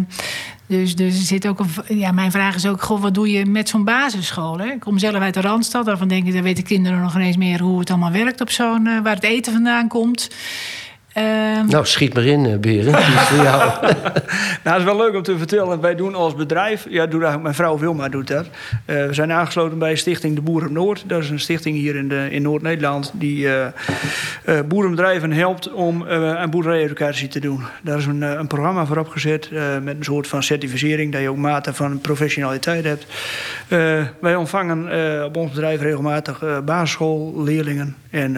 [0.66, 3.68] dus, dus zit ook een, ja, mijn vraag is ook: goh, wat doe je met
[3.68, 4.58] zo'n basisschool?
[4.58, 4.66] Hè?
[4.66, 5.86] Ik kom zelf uit de randstad.
[5.86, 8.86] Daarvan denk ik, daar weten kinderen nog ineens meer hoe het allemaal werkt op zo'n.
[8.86, 10.30] Uh, waar het eten vandaan komt.
[11.16, 11.66] Um...
[11.68, 13.02] Nou, schiet maar in, Beren.
[13.28, 13.70] Voor jou.
[13.82, 14.02] nou,
[14.62, 15.80] dat is wel leuk om te vertellen.
[15.80, 18.46] Wij doen als bedrijf, ja, doe eigenlijk, mijn vrouw Wilma doet dat.
[18.46, 21.04] Uh, we zijn aangesloten bij Stichting De Boeren Noord.
[21.06, 23.66] Dat is een stichting hier in, de, in Noord-Nederland die uh,
[24.46, 27.62] uh, boerenbedrijven helpt om een boerderijeducatie te doen.
[27.82, 29.50] Daar is een, een programma voor opgezet
[29.82, 33.06] met een soort van certificering, dat je ook mate van professionaliteit hebt.
[34.20, 38.36] wij ontvangen op ons bedrijf regelmatig basisschoolleerlingen en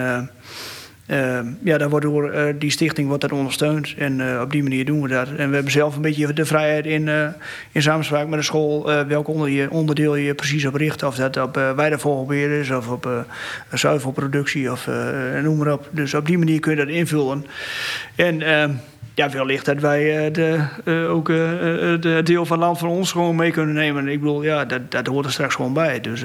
[1.07, 3.95] uh, ja, daar wordt door uh, die stichting wordt dat ondersteund.
[3.99, 5.29] En uh, op die manier doen we dat.
[5.29, 7.09] En we hebben zelf een beetje de vrijheid in,
[7.73, 8.85] in samenspraak met de school...
[9.07, 11.03] welk onderdeel, onderdeel je precies op richt.
[11.03, 13.27] Of dat op weidevogelbeheer is of op
[13.73, 14.89] zuivelproductie of
[15.43, 15.89] noem maar op.
[15.91, 17.47] Dus op die manier kun je dat invullen.
[18.15, 18.71] En ehm,
[19.15, 20.65] ja, wellicht dat wij de,
[21.09, 24.09] ook de deel van land van ons gewoon mee kunnen nemen.
[24.09, 26.01] Ik bedoel, ja, dat, dat hoort er straks gewoon bij.
[26.01, 26.25] Dus...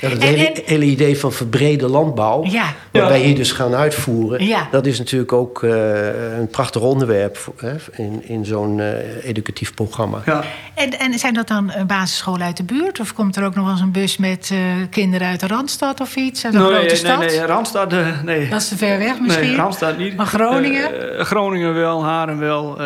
[0.00, 2.74] Ja, het hele, hele, idee van verbrede landbouw, ja.
[2.92, 4.68] wat wij hier dus gaan uitvoeren, ja.
[4.70, 10.22] dat is natuurlijk ook uh, een prachtig onderwerp hè, in, in zo'n uh, educatief programma.
[10.26, 10.44] Ja.
[10.74, 13.00] En, en zijn dat dan basisscholen uit de buurt?
[13.00, 14.58] Of komt er ook nog eens een bus met uh,
[14.90, 16.44] kinderen uit de Randstad of iets?
[16.44, 17.18] Uit een nee, grote stad?
[17.18, 17.90] Nee, nee, Randstad,
[18.24, 18.48] nee.
[18.48, 19.46] Dat is te ver weg misschien?
[19.46, 20.16] Nee, Randstad niet.
[20.16, 20.90] Maar Groningen?
[21.24, 22.78] Groningen wel, Haren wel,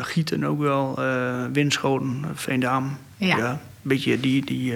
[0.00, 0.98] Gieten ook wel,
[1.52, 2.98] Winschoten, Veendam.
[3.16, 3.38] Ja.
[3.38, 4.44] Een beetje die...
[4.44, 4.74] die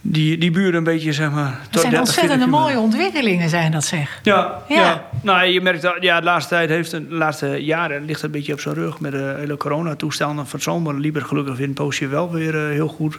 [0.00, 1.60] die, die buren een beetje, zeg maar...
[1.70, 4.20] Dat zijn ontzettende mooie ontwikkelingen, zijn dat zeg.
[4.22, 4.76] Ja, ja.
[4.76, 5.08] ja.
[5.22, 8.52] Nou, je merkt dat ja, de laatste tijd heeft de laatste jaren ligt een beetje
[8.52, 10.98] op zijn rug met de hele coronatoestanden van zomer.
[10.98, 13.18] Liep het gelukkig in Poosje wel weer uh, heel goed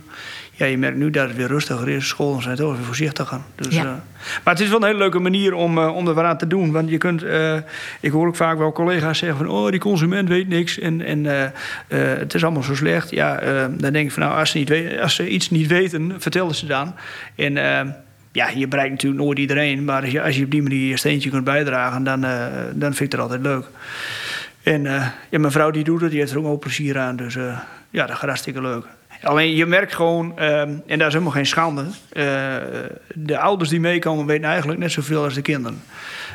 [0.62, 2.08] ja, je merkt nu dat het weer rustiger is.
[2.08, 3.40] Scholen zijn toch weer voorzichtiger.
[3.56, 3.84] Dus, ja.
[3.84, 3.90] uh,
[4.44, 6.48] maar het is wel een hele leuke manier om, uh, om er wat aan te
[6.48, 6.72] doen.
[6.72, 7.56] Want je kunt, uh,
[8.00, 9.48] ik hoor ook vaak wel collega's zeggen van...
[9.48, 11.26] oh, die consument weet niks en, en
[11.88, 13.10] het is allemaal zo slecht.
[13.10, 16.16] Ja, dan denk ik van nou, als ze, niet weet, als ze iets niet weten,
[16.18, 16.96] vertellen ze dan.
[17.36, 17.54] En
[18.32, 19.84] ja, je bereikt natuurlijk nooit iedereen.
[19.84, 22.22] Maar als je, als je op die manier je steentje kunt bijdragen, dan,
[22.74, 23.66] dan vind ik het altijd leuk.
[24.64, 24.84] En
[25.30, 27.16] ja, mijn vrouw die doet het, die heeft er ook wel plezier aan.
[27.16, 27.34] Dus
[27.90, 28.86] ja, dat gaat hartstikke leuk.
[29.24, 31.82] Alleen je merkt gewoon, um, en daar is helemaal geen schande.
[31.82, 32.26] Uh,
[33.14, 35.82] de ouders die meekomen weten eigenlijk net zoveel als de kinderen.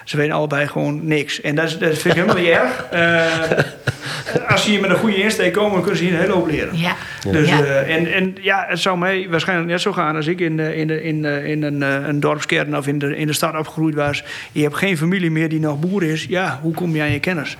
[0.04, 1.40] Ze weten allebei gewoon niks.
[1.40, 2.86] En dat, is, dat vind ik helemaal niet erg.
[2.92, 6.46] Uh, als ze hier met een goede insteek komen, kunnen ze hier een hele hoop
[6.46, 6.78] leren.
[6.78, 6.96] Ja.
[7.30, 7.60] Dus, ja.
[7.60, 10.90] Uh, en, en ja, het zou mij waarschijnlijk net zo gaan als ik in, in,
[11.02, 14.24] in, in een, een dorpskern of in de, in de stad opgegroeid was.
[14.52, 16.24] Je hebt geen familie meer die nog boer is.
[16.28, 17.56] Ja, hoe kom je aan je kennis?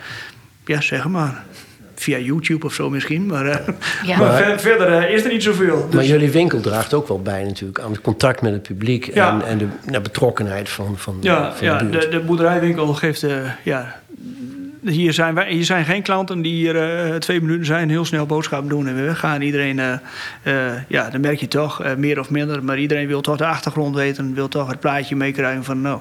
[0.64, 1.44] Ja, zeg maar
[2.00, 3.26] via YouTube of zo misschien.
[3.26, 3.54] Maar, uh,
[4.04, 4.18] ja.
[4.20, 5.86] maar ver, verder uh, is er niet zoveel.
[5.86, 5.94] Dus.
[5.94, 9.32] Maar jullie winkel draagt ook wel bij natuurlijk aan het contact met het publiek ja.
[9.32, 13.36] en, en de, betrokkenheid van, van, ja, van ja, de, de, de, boerderijwinkel geeft uh,
[13.62, 14.00] ja,
[14.82, 18.68] hier, zijn wij, hier zijn geen klanten die hier twee minuten zijn, heel snel boodschappen
[18.68, 19.40] doen en weer weggaan.
[19.40, 20.00] Iedereen,
[20.88, 22.64] ja, dan merk je toch, meer of minder.
[22.64, 26.00] Maar iedereen wil toch de achtergrond weten, wil toch het plaatje meekrijgen van, nou,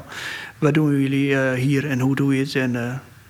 [0.58, 2.71] wat doen jullie hier en hoe doe je het en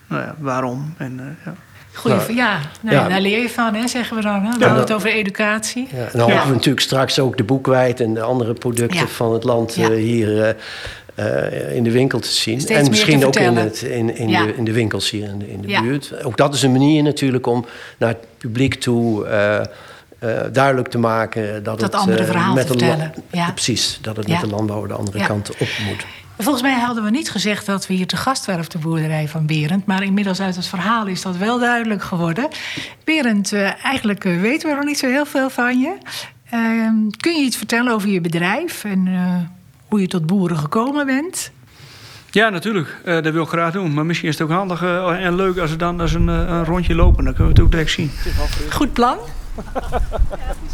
[0.07, 0.93] nou ja, waarom.
[0.97, 1.55] En, ja.
[1.95, 4.33] Goeie, nou, ja, nee, daar leer je van, hè, zeggen we dan.
[4.33, 4.41] Hè?
[4.41, 5.87] Dan hebben we het over educatie.
[5.91, 9.43] En dan hopen we natuurlijk straks ook de boekwijd en de andere producten van het
[9.43, 10.55] land uh, hier
[11.19, 12.61] uh, in de winkel te zien.
[12.61, 15.51] Steeds en misschien ook in, het, in, in, de, in de winkels hier in de,
[15.51, 16.23] in de buurt.
[16.23, 17.65] Ook dat is een manier natuurlijk om
[17.97, 19.61] naar het publiek toe uh,
[20.51, 23.13] duidelijk te maken dat, dat het andere verhaal met te vertellen.
[23.31, 23.51] Ja.
[23.51, 26.05] Precies, dat het met de landbouw de andere kant op moet.
[26.37, 29.27] Volgens mij hadden we niet gezegd dat we hier te gast waren op de boerderij
[29.27, 29.85] van Berend.
[29.85, 32.47] Maar inmiddels uit het verhaal is dat wel duidelijk geworden.
[33.03, 35.97] Berend, uh, eigenlijk weten we nog niet zo heel veel van je.
[36.53, 39.35] Uh, kun je iets vertellen over je bedrijf en uh,
[39.87, 41.51] hoe je tot boeren gekomen bent?
[42.31, 42.97] Ja, natuurlijk.
[43.03, 43.93] dat wil ik graag doen.
[43.93, 46.95] Maar misschien is het ook handig en leuk als we dan als een, een, rondje
[46.95, 47.23] lopen.
[47.23, 48.11] Dan kunnen we het ook direct zien.
[48.69, 49.17] Goed plan.
[49.55, 49.81] ja,
[50.29, 50.73] het, is,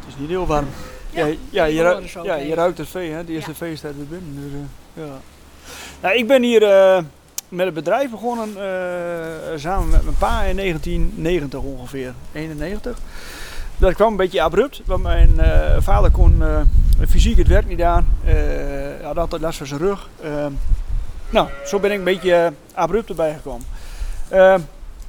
[0.00, 0.66] het is niet heel warm.
[1.10, 3.24] Ja, ja, je, ruikt, ja je ruikt het vee, hè?
[3.24, 3.56] Die eerste ja.
[3.56, 4.34] feesttijd weer binnen.
[4.34, 5.20] Dus, uh, ja.
[6.00, 6.98] Nou, ik ben hier uh,
[7.48, 12.98] met het bedrijf begonnen uh, samen met mijn pa in 1990 ongeveer, 91.
[13.76, 15.40] Dat kwam een beetje abrupt, want mijn
[15.78, 16.42] vader kon
[17.08, 18.08] fysiek het werk niet aan.
[18.24, 20.08] Hij had altijd last van zijn rug.
[21.30, 23.66] nou, zo ben ik een beetje abrupt erbij gekomen.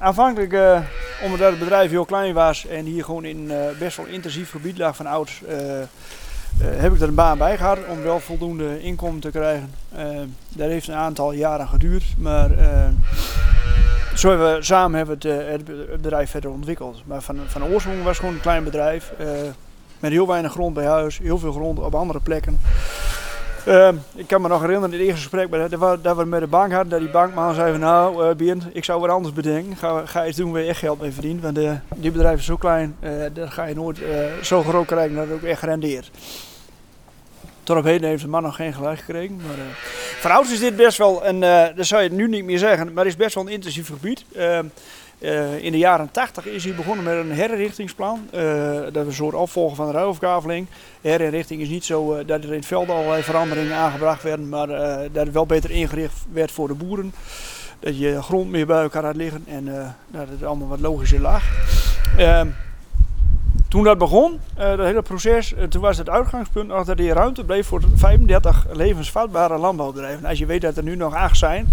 [0.02, 0.80] Aanvankelijk, uh,
[1.22, 4.78] omdat het bedrijf heel klein was en hier gewoon in uh, best wel intensief gebied
[4.78, 5.50] lag van ouds, uh,
[6.62, 9.74] heb ik er een baan bij gehad om wel voldoende inkomen te krijgen.
[10.48, 12.50] dat heeft een aantal jaren geduurd, maar
[14.14, 15.64] zo hebben we samen hebben het, het,
[16.02, 17.02] bedrijf verder ontwikkeld.
[17.06, 19.12] Maar van, van oorsprong was het gewoon een klein bedrijf
[19.98, 22.60] met heel weinig grond bij huis, heel veel grond op andere plekken.
[23.66, 25.70] Uh, ik kan me nog herinneren in het eerste gesprek
[26.02, 29.00] dat, we met de bank hadden, dat die bankman zei van nou uh, ik zou
[29.00, 29.76] wat anders bedenken.
[29.76, 31.42] Ga, ga iets doen waar je echt geld mee verdient.
[31.42, 33.98] Want uh, die bedrijf is zo klein, uh, dat ga je nooit
[34.42, 36.10] zo groot krijgen dat het ook echt rendeert.
[37.62, 39.40] Tot op heden heeft de man nog geen gelijk gekregen.
[40.22, 41.40] Maar, ouds is dit best wel, en
[41.76, 44.24] dat zou je nu niet meer zeggen, maar het is best wel een intensief gebied.
[45.20, 48.28] Uh, in de jaren 80 is hij begonnen met een herinrichtingsplan.
[48.34, 50.66] Uh, dat is een soort opvolger van de ruilverkaveling.
[51.00, 54.66] Herinrichting is niet zo uh, dat er in het veld allerlei veranderingen aangebracht werden, maar
[55.12, 57.12] dat het wel beter ingericht werd voor de boeren.
[57.78, 61.42] Dat je grond meer bij elkaar had liggen en dat het allemaal wat logischer lag.
[62.16, 62.46] Ehm,
[63.68, 67.82] toen dat begon, dat hele proces, toen was het uitgangspunt dat er ruimte bleef voor
[67.94, 70.24] 35 levensvatbare landbouwbedrijven.
[70.24, 71.68] Als je weet dat er nu nog acht zijn,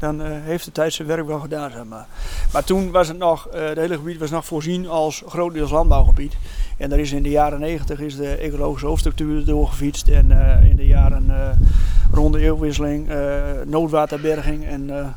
[0.00, 1.70] dan uh, heeft de tijd zijn werk wel gedaan.
[1.70, 2.06] Zeg maar.
[2.52, 6.36] maar toen was het nog, uh, het hele gebied was nog voorzien als grotendeels landbouwgebied.
[6.76, 10.08] En daar is in de jaren 90 is de ecologische hoofdstructuur doorgefietst.
[10.08, 11.58] En uh, in de jaren
[12.12, 13.08] rond de eeuwwisseling
[13.64, 15.14] noodwaterberging en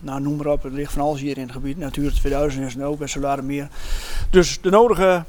[0.00, 0.62] nou, noem maar op.
[0.62, 1.78] Het ligt van alles hier in het gebied.
[1.78, 3.68] Natuur 2000 is ook bij meer.
[4.30, 5.24] Dus de nodige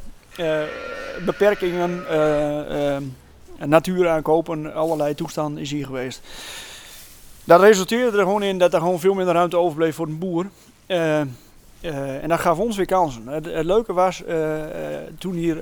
[1.25, 2.03] beperkingen,
[3.65, 6.21] natuur aankopen, allerlei toestanden is hier geweest.
[7.43, 10.45] Dat resulteerde er gewoon in dat er gewoon veel minder ruimte overbleef voor een boer.
[10.87, 13.27] Uh, uh, en dat gaf ons weer kansen.
[13.27, 14.35] Het, leuke was, uh,
[15.17, 15.57] toen, hier,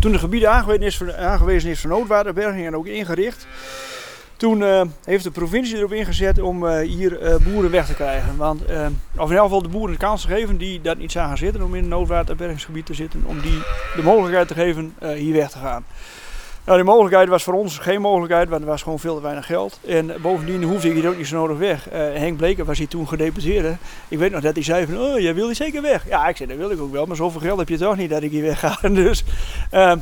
[0.00, 3.46] toen het gebied aangewezen is, voor, aangewezen is voor noodwaterberging en ook ingericht,
[4.36, 8.36] toen heeft de provincie erop ingezet om hier boeren weg te krijgen.
[8.36, 8.62] Want,
[9.16, 11.62] of in elk geval de boeren de kans te geven die dat niet zagen zitten
[11.62, 13.62] om in een noodwaterbergingsgebied te zitten, om die
[13.96, 15.84] de mogelijkheid te geven hier weg te gaan.
[16.64, 19.46] Nou, die mogelijkheid was voor ons geen mogelijkheid, want er was gewoon veel te weinig
[19.46, 19.80] geld.
[19.86, 21.92] En bovendien hoefde ik hier ook niet zo nodig weg.
[21.92, 23.76] Uh, Henk Bleker was hier toen gedeputeerd.
[24.08, 26.08] Ik weet nog dat hij zei van, oh, jij wil hier zeker weg.
[26.08, 28.10] Ja, ik zei, dat wil ik ook wel, maar zoveel geld heb je toch niet
[28.10, 28.78] dat ik hier weg ga.
[28.88, 29.24] Dus
[29.72, 29.92] uh,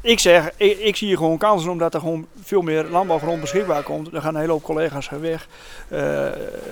[0.00, 4.14] ik zeg, ik, zie hier gewoon kansen omdat er gewoon veel meer landbouwgrond beschikbaar komt.
[4.14, 5.48] Er gaan een hele hoop collega's weg.
[5.88, 5.98] Uh,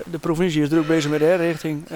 [0.05, 1.87] de provincie is druk bezig met de herrichting.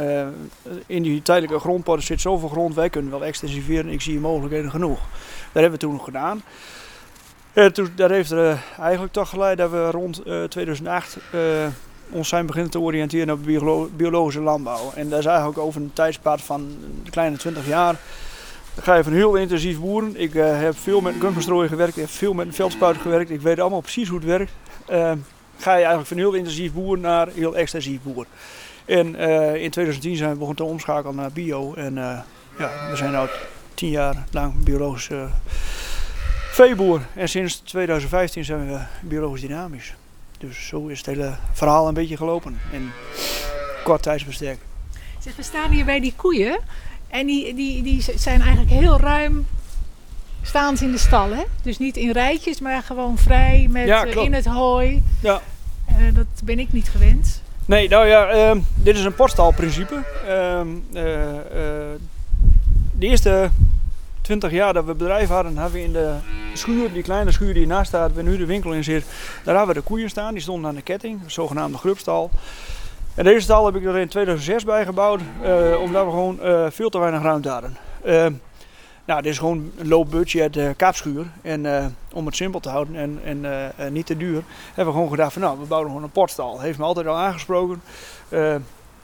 [0.85, 3.91] in die tijdelijke grondpotten zit zoveel grond, wij kunnen wel extensiveren.
[3.91, 4.99] Ik zie mogelijkheden genoeg.
[5.51, 6.41] Dat hebben we toen nog gedaan.
[7.53, 11.17] Uh, toen, dat heeft er uh, eigenlijk toch geleid dat we rond uh, 2008
[12.09, 14.91] ons zijn beginnen te oriënteren op biolo biologische landbouw.
[14.95, 17.95] En dat is eigenlijk over een tijdspad van een kleine 20 jaar.
[18.81, 20.21] Ga je van heel intensief boeren.
[20.21, 23.29] Ik heb veel met kunstbestrooien gewerkt, ik heb veel met veldspuit gewerkt.
[23.29, 24.51] Ik weet allemaal precies hoe het werkt.
[25.57, 28.25] ga je eigenlijk van heel intensief boer naar heel extensief boer.
[28.85, 29.15] En
[29.55, 31.73] in 2010 zijn we begonnen te omschakelen naar bio.
[31.73, 31.93] En
[32.57, 33.27] ja, we zijn nu
[33.73, 35.09] tien jaar lang biologisch
[36.51, 37.01] veeboer.
[37.13, 39.93] En sinds 2015 zijn we biologisch dynamisch.
[40.37, 42.91] Dus zo is het hele verhaal een beetje gelopen in
[43.83, 44.57] kort tijdsbestek.
[45.19, 46.59] Zeg, we staan hier bij die koeien
[47.07, 49.45] en die, die, die zijn eigenlijk heel ruim
[50.41, 51.29] staan ze in de stal.
[51.29, 51.43] Hè?
[51.63, 55.03] Dus niet in rijtjes, maar gewoon vrij met, ja, uh, in het hooi.
[55.19, 55.41] Ja.
[55.89, 57.41] Uh, dat ben ik niet gewend.
[57.65, 60.03] Nee, nou ja, ehm, dit is een poststalprincipe.
[60.27, 61.99] Ehm, eh, eh,
[62.95, 63.49] de eerste
[64.21, 66.15] 20 jaar dat we bedrijf hadden, hebben we in de
[66.53, 69.05] schuur, die kleine schuur die naast staat, waar nu de winkel in zit,
[69.43, 70.33] daar hebben we de koeien staan.
[70.33, 72.29] Die stonden aan de ketting, de zogenaamde grubstal.
[73.15, 76.39] En deze stal heb ik er in 2006 bij gebouwd, eh, omdat we gewoon
[76.71, 77.77] veel te weinig ruimte hadden.
[78.03, 78.33] Ehm,
[79.05, 81.25] nou, dit is gewoon een low budget uh, kaapschuur.
[81.41, 83.19] En uh, om het simpel te houden en,
[83.77, 86.59] en niet te duur, hebben we gewoon gedacht van nou, we bouwen gewoon een potstal.
[86.59, 87.81] Heeft me altijd al aangesproken.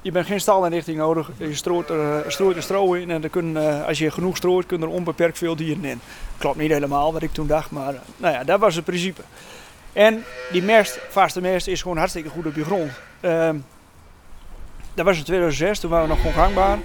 [0.02, 1.32] Je bent geen stalinrichting nodig.
[1.38, 4.88] Je strooit er, strooit er stro in en er kunnen, als je genoeg strooit, kunnen
[4.88, 6.00] er onbeperkt veel dieren in.
[6.38, 9.22] Klopt niet helemaal wat ik toen dacht, maar nou ja, dat was het principe.
[9.94, 12.92] En die mest, vaste mest, is gewoon hartstikke goed op je grond.
[13.20, 13.58] Ehm,
[14.94, 16.80] dat was in 2006, toen waren we nog gewoon gangbaar.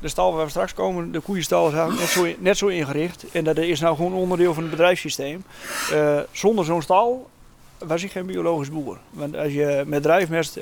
[0.00, 3.24] De stal waar we straks komen, de koeienstal, is net zo, net zo ingericht.
[3.32, 5.44] En dat is nou gewoon onderdeel van het bedrijfssysteem.
[6.30, 7.30] Zonder zo'n stal
[7.78, 8.98] was ik geen biologisch boer.
[9.10, 10.58] Want als je met drijfmest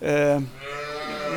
[0.00, 0.36] uh,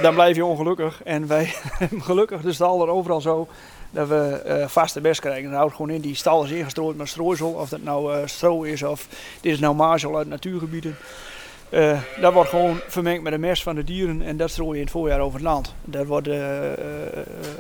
[0.01, 1.03] dan blijf je ongelukkig.
[1.03, 3.47] En wij hebben gelukkig de stal er overal zo
[3.91, 5.49] dat we vaste mest krijgen.
[5.49, 7.49] Dan houdt gewoon in, die stal is ingestrooid met strooisel.
[7.49, 9.07] Of dat nou stro is of
[9.41, 10.95] dit is nou marzel uit natuurgebieden.
[11.73, 14.77] Uh, dat wordt gewoon vermengd met de mest van de dieren en dat strooi je
[14.77, 15.73] in het voorjaar over het land.
[15.83, 16.77] Dat wordt uh, uh,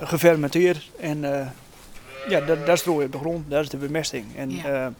[0.01, 1.19] gefermenteerd en
[2.27, 4.25] ja, dat, dat strooi je op de grond, dat is de bemesting.
[4.35, 4.91] En, ja.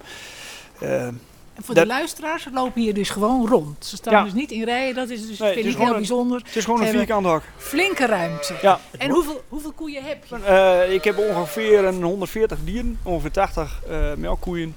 [1.54, 3.86] En voor de luisteraars lopen hier dus gewoon rond.
[3.86, 4.24] Ze staan ja.
[4.24, 6.42] dus niet in rijen, dat is dus nee, vind ik heel bijzonder.
[6.46, 7.44] Het is gewoon een vierkant hak.
[7.58, 8.54] Flinke ruimte.
[8.62, 8.80] Ja.
[8.98, 10.94] En hoeveel, hoeveel koeien heb je?
[10.94, 13.82] ik heb ongeveer een 140 dieren, ongeveer 80
[14.18, 14.76] melkkoeien.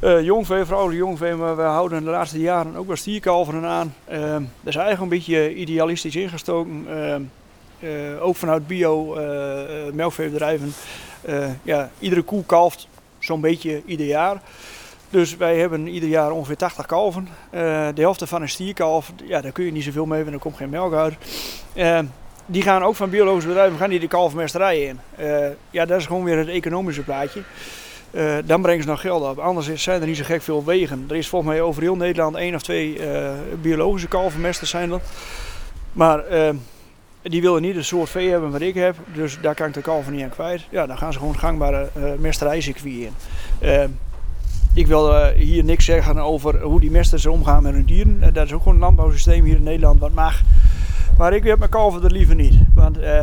[0.00, 3.94] Uh, jongvee, vrouwelijk jongvee, maar we houden de laatste jaren ook wel stierkalveren aan.
[4.12, 6.86] Uh, dat is eigenlijk een beetje idealistisch ingestoken.
[7.80, 9.14] Uh, ook vanuit bio
[9.92, 10.72] melkveebedrijven.
[11.62, 12.88] ja, iedere koe kalft
[13.18, 14.42] zo'n beetje ieder jaar.
[15.16, 17.28] Dus wij hebben ieder jaar ongeveer 80 kalven.
[17.50, 20.56] de helft van een stierkalf, ja, daar kun je niet zoveel mee, want er komt
[20.56, 21.14] geen melk uit.
[22.46, 25.00] die gaan ook van biologische bedrijven gaan die de kalfmesterijen in.
[25.70, 27.42] ja, dat is gewoon weer het economische plaatje.
[28.44, 29.38] Dan brengen ze nog geld op.
[29.38, 31.04] Anders zijn er niet zo gek veel wegen.
[31.08, 33.00] Er is volgens mij over heel Nederland één of twee
[33.60, 34.92] biologische kalvermesters zijn.
[35.92, 36.24] Maar
[37.22, 38.96] die willen niet een soort vee hebben wat ik heb.
[39.14, 40.66] Dus daar kan ik de kalver niet aan kwijt.
[40.70, 43.14] Ja, dan gaan ze gewoon gangbare mesterijcircuit in.
[44.76, 48.32] Ik wil hier niks zeggen over hoe die mesters omgaan met hun dieren.
[48.32, 50.42] dat is ook gewoon een landbouwsysteem hier in Nederland wat mag.
[51.18, 52.54] Maar ik heb mijn kalver er liever niet.
[52.74, 53.20] Want uh,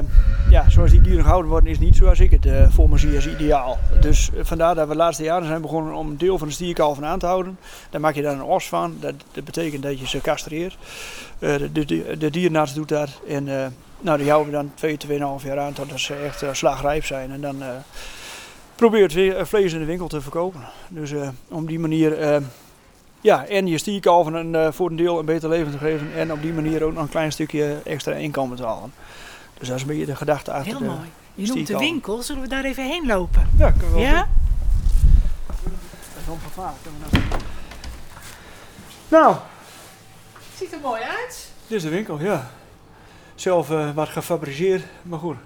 [0.50, 3.28] ja, zoals die dieren gehouden worden is niet zoals ik het voor me zie als
[3.28, 3.80] ideaal.
[4.02, 7.06] Dus vandaar dat we de laatste jaren zijn begonnen om een deel van de stierkalven
[7.06, 7.58] aan te houden.
[7.90, 8.98] Dan maak je daar een os van.
[9.00, 9.14] Dat,
[9.44, 10.78] betekent dat je ze castreert.
[11.40, 13.10] de, de, de dierenarts doet dat.
[13.28, 14.98] En nou, die houden we dan 2,
[15.40, 17.32] 2,5 jaar aan totdat ze echt slagrijp zijn.
[17.32, 17.56] En dan
[18.76, 20.62] probeer het weer vlees in de winkel te verkopen.
[20.88, 21.12] Dus
[21.48, 22.42] op die manier
[23.24, 26.14] ja, en je stierkalven een, uh, voor een deel een beter leven te geven.
[26.16, 28.94] En op die manier ook nog een klein stukje extra inkomen te halen.
[29.58, 31.10] Dus dat is een beetje de gedachte achter Heel mooi.
[31.36, 32.22] Je noemt de winkel.
[32.22, 33.50] Zullen we daar even heen lopen?
[33.58, 34.28] Ja, kunnen we wel Ja?
[35.48, 36.82] Dat is ongevaarlijk.
[39.08, 39.36] Nou.
[40.58, 41.52] Ziet er mooi uit.
[41.68, 42.50] Dit is de winkel, ja.
[43.36, 45.38] Zelf uh, wat gefabriceerd, maar goed.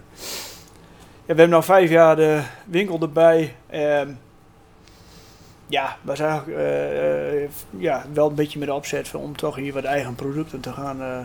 [1.28, 3.56] We hebben nu vijf jaar de winkel erbij.
[3.74, 4.02] Uh,
[5.68, 7.50] ja, was eigenlijk uh,
[7.82, 11.02] ja, wel een beetje met de opzet om toch hier wat eigen producten te gaan
[11.02, 11.18] uh,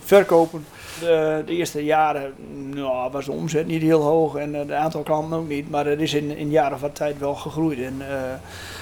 [0.00, 0.64] verkopen.
[1.00, 2.34] De, de, eerste jaren
[2.74, 6.00] nou, was de omzet niet heel hoog en het aantal klanten ook niet, maar het
[6.00, 7.78] is in, in jaren van tijd wel gegroeid.
[7.78, 8.02] En,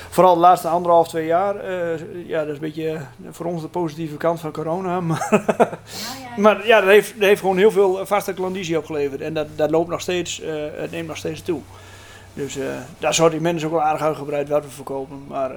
[0.09, 1.73] vooral de laatste anderhalf, twee jaar,
[2.27, 5.01] ja, dat is een beetje voor ons de positieve kant van corona.
[5.09, 6.43] Maar, ja, ja.
[6.43, 9.71] maar ja, dat heeft, dat heeft gewoon heel veel vaste klandizie opgeleverd en dat, dat
[9.71, 10.43] loopt nog steeds,
[10.77, 11.61] het neemt nog steeds toe.
[12.35, 12.65] Dus uh,
[12.99, 15.23] dat assortiment is ook wel aardig uitgebreid wat we verkopen.
[15.27, 15.51] Maar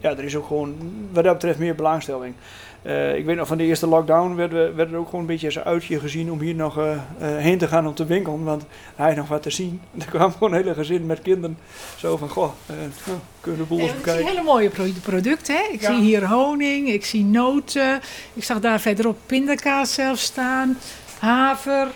[0.00, 0.74] ja, er is ook gewoon
[1.12, 2.34] wat dat betreft meer belangstelling.
[2.82, 5.26] Uh, ik weet nog van de eerste lockdown werd, we, werd er ook gewoon een
[5.26, 6.80] beetje als een uitje gezien om hier nog
[7.18, 8.44] heen te gaan om te winkelen.
[8.44, 9.80] Want hij nog wat te zien.
[9.98, 11.58] Er kwam gewoon een hele gezin met kinderen.
[11.96, 14.26] Zo van, goh, nou, kunnen we de boel eens bekijken.
[14.26, 14.70] Hele mooie
[15.02, 15.54] producten.
[15.54, 15.62] Hè?
[15.72, 15.94] Ik ja.
[15.94, 18.00] zie hier honing, ik zie noten.
[18.34, 20.78] Ik zag daar verderop pindakaas zelf staan.
[21.18, 21.88] Haver,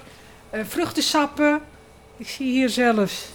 [0.51, 1.61] vruchtensappen.
[2.17, 3.33] Ik zie hier zelfs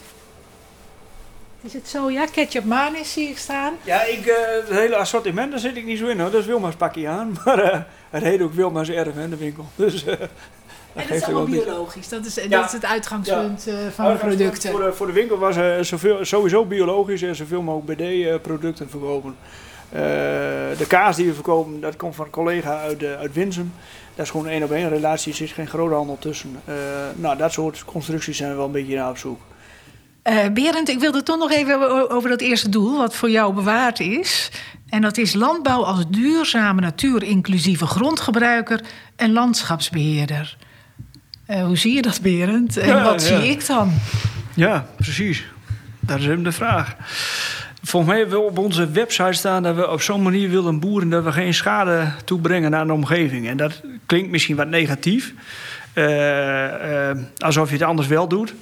[1.62, 2.10] is het zo?
[2.10, 3.74] Ja, ketchup manis zie ik staan.
[3.82, 4.34] Ja, ik, uh,
[4.66, 6.30] het hele assortiment, daar zit ik niet zo in hoor.
[6.30, 7.36] Dat is Wilma's pakje aan.
[7.44, 7.80] Maar uh,
[8.10, 9.64] het heet ook Wilma's erf in de winkel.
[9.74, 10.28] Dus, uh, en
[10.94, 12.08] dat is allemaal biologisch.
[12.08, 12.48] Dat is, ja.
[12.48, 13.90] dat is het uitgangspunt ja.
[13.90, 14.70] van de producten.
[14.70, 19.36] Voor de, voor de winkel was uh, zoveel, sowieso biologisch en zoveel mogelijk BD-producten verkopen.
[19.90, 23.72] de kaas die we verkopen, dat komt van een collega uit, uit Winsum.
[24.14, 26.60] Dat is gewoon een één op één relatie, er zit geen groothandel tussen.
[27.14, 29.40] nou, dat soort constructies zijn we wel een beetje naar op zoek.
[30.30, 34.00] Uh, Berend, ik wilde toch nog even over dat eerste doel, wat voor jou bewaard
[34.00, 34.50] is.
[34.88, 38.80] En dat is landbouw als duurzame, natuurinclusieve grondgebruiker
[39.16, 40.56] en landschapsbeheerder.
[41.48, 42.76] Uh, hoe zie je dat, Berend?
[42.76, 43.40] En Ja, wat ja.
[43.40, 43.92] zie ik dan?
[44.54, 45.44] Ja, precies.
[46.00, 46.96] Dat is hem de vraag.
[47.82, 51.08] Volgens mij hebben we op onze website staan dat we op zo'n manier willen boeren
[51.08, 53.48] dat we geen schade toebrengen aan de omgeving.
[53.48, 55.34] En dat klinkt misschien wat negatief.
[55.92, 58.54] Eh, eh, alsof je het anders wel doet.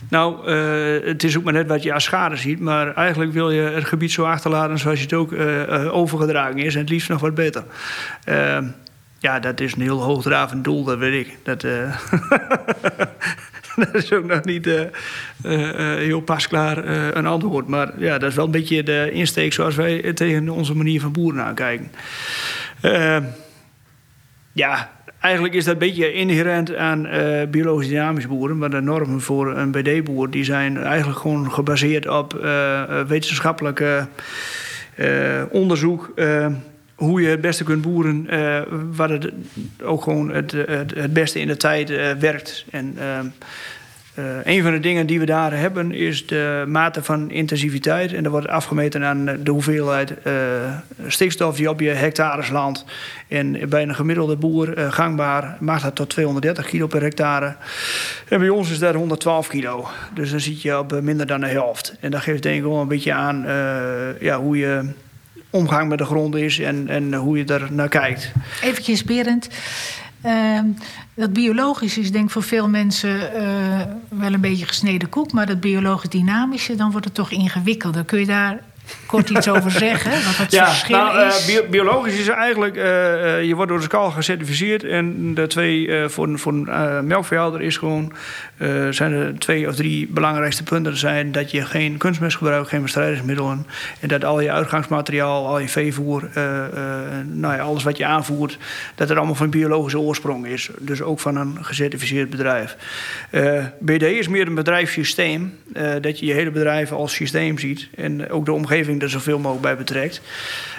[0.00, 2.60] Ehm, nou, eh, het is ook maar net wat je als schade ziet.
[2.60, 6.74] Maar eigenlijk wil je het gebied zo achterlaten zoals het ook eh, eh, overgedragen is.
[6.74, 7.64] En het liefst nog wat beter.
[8.24, 8.64] Ehm,
[9.18, 11.36] ja, dat is een heel hoogdravend doel, dat weet ik.
[11.42, 11.60] Dat,
[13.76, 14.68] dat is ook nog niet
[15.42, 16.86] heel pasklaar
[17.16, 17.66] een antwoord.
[17.66, 21.12] Maar ja, dat is wel een beetje de insteek zoals wij tegen onze manier van
[21.12, 21.90] boeren aankijken.
[22.80, 23.16] Eh,
[24.52, 24.90] ja,
[25.20, 28.58] eigenlijk is dat een beetje inherent aan eh, biologisch dynamisch boeren.
[28.58, 34.06] Maar de normen voor een BD-boer die zijn eigenlijk gewoon gebaseerd op eh, eh, wetenschappelijke
[34.94, 36.12] eh, onderzoek.
[36.94, 38.26] hoe je het beste kunt boeren,
[38.96, 39.32] wat het
[39.82, 42.64] ook gewoon het, het, beste in de tijd werkt.
[42.70, 42.96] En
[44.14, 48.12] eh, een van de dingen die we daar hebben is de mate van intensiviteit.
[48.12, 50.34] En dat wordt afgemeten aan de hoeveelheid eh,
[51.06, 52.84] stikstof die op je hectares landt.
[53.28, 57.54] En bij een gemiddelde boer eh, gangbaar mag dat tot 230 kilo per hectare.
[58.28, 59.88] En bij ons is dat 112 kilo.
[60.14, 61.96] Dus dan zit je op minder dan de helft.
[62.00, 63.44] En dat geeft denk ik wel een beetje aan
[64.20, 64.84] ja, hoe je
[65.50, 68.32] omgang met de grond is en, en hoe je er naar kijkt.
[68.62, 69.48] Eventjes, Berend.
[70.22, 70.64] Ehm,
[71.14, 75.32] dat biologisch is denk ik voor veel mensen eh, wel een beetje gesneden koek.
[75.32, 78.04] Maar dat biologisch dynamische, dan wordt het toch ingewikkelder.
[78.04, 78.60] Kun je daar
[79.06, 80.10] kort iets over zeggen?
[80.10, 81.44] Wat het verschil nou, eh, is?
[81.46, 84.84] bio- biologisch is eigenlijk, eh, eh, je wordt door de SCAL gecertificeerd.
[84.84, 88.12] En de twee, eh, voor, een- voor een eh, melkveehouder is gewoon,
[88.56, 90.96] eh, zijn er twee of drie belangrijkste punten.
[90.96, 93.66] zijn dat je geen kunstmest gebruikt, geen bestrijdingsmiddelen.
[94.00, 96.70] En dat al je uitgangsmateriaal, al je veevoer, eh, eh,
[97.26, 98.58] nou ja, alles wat je aanvoert,
[98.94, 100.70] dat het allemaal van biologische oorsprong is.
[100.78, 102.76] Dus ook van een gecertificeerd bedrijf.
[103.30, 105.58] Eh, BD is meer een bedrijfssysteem.
[105.72, 107.88] eh, dat je je hele bedrijf als systeem ziet.
[107.96, 110.20] En ook de omgeving er zoveel mogelijk bij betrekt.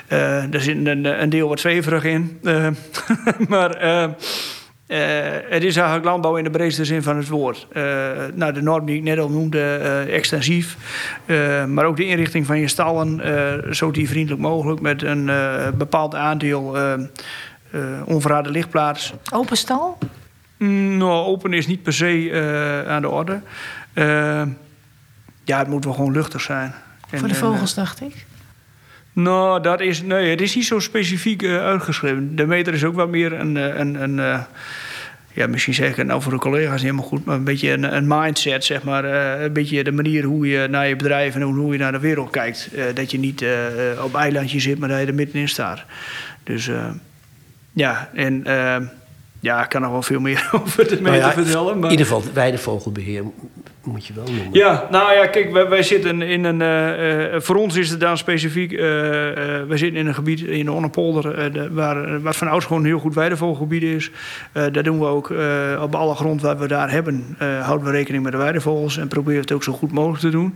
[0.07, 2.39] Eh er zit een, een deel wat zweverig in.
[2.43, 2.67] Eh,
[3.47, 4.09] maar eh,
[5.49, 7.67] het is eigenlijk landbouw in de breedste zin van het woord.
[8.33, 9.77] Nou, de norm die ik net al noemde,
[10.11, 10.77] extensief.
[11.67, 13.21] Maar ook de inrichting van je stallen,
[13.75, 14.81] zo diervriendelijk mogelijk.
[14.81, 15.31] Met een
[15.77, 16.77] bepaald aandeel
[18.05, 19.13] onverharde lichtplaats.
[19.33, 19.97] Open stal?
[20.57, 23.41] Mm, Nou, open is niet per se aan de orde.
[25.43, 26.73] Ja, het moet wel gewoon luchtig zijn.
[27.11, 28.13] En- Voor de en, vogels, dacht ik.
[28.13, 28.21] eh,
[29.13, 32.35] nou, dat is, nee, het is niet zo specifiek eh, uitgeschreven.
[32.35, 34.39] De meter is ook wel meer een, eh, een, een eh,
[35.33, 37.71] ja, misschien zeg ik het nou voor de collega's niet helemaal goed, maar een beetje
[37.71, 39.05] een, een mindset, zeg maar.
[39.05, 41.99] eh, een beetje de manier hoe je naar je bedrijf en hoe je naar de
[41.99, 42.69] wereld kijkt.
[42.75, 45.83] Eh, dat je niet eh, eh, op eilandje zit, maar dat je er middenin staat.
[46.43, 46.89] Dus eh,
[47.73, 48.75] ja, en eh,
[49.39, 51.75] ja, ik kan nog wel veel meer over de meter Nou ja, vertellen.
[51.79, 51.85] Maar...
[51.85, 53.23] In ieder geval, weidevogelbeheer
[53.83, 54.47] moet je wel noemen.
[54.51, 56.61] Ja, nou ja, kijk, wij, zitten in een.
[56.61, 58.71] eh, eh, voor ons is het dan specifiek.
[58.71, 58.79] eh,
[59.67, 61.53] wij zitten in een gebied in de Onnepolder.
[61.53, 64.11] de- waar, wat van ouds gewoon een heel goed weidevogelgebied is.
[64.51, 65.33] Daar doen we ook
[65.81, 67.35] op alle grond waar we daar hebben.
[67.61, 68.97] houden we rekening met de weidevogels.
[68.97, 70.55] En proberen het ook zo goed mogelijk te doen.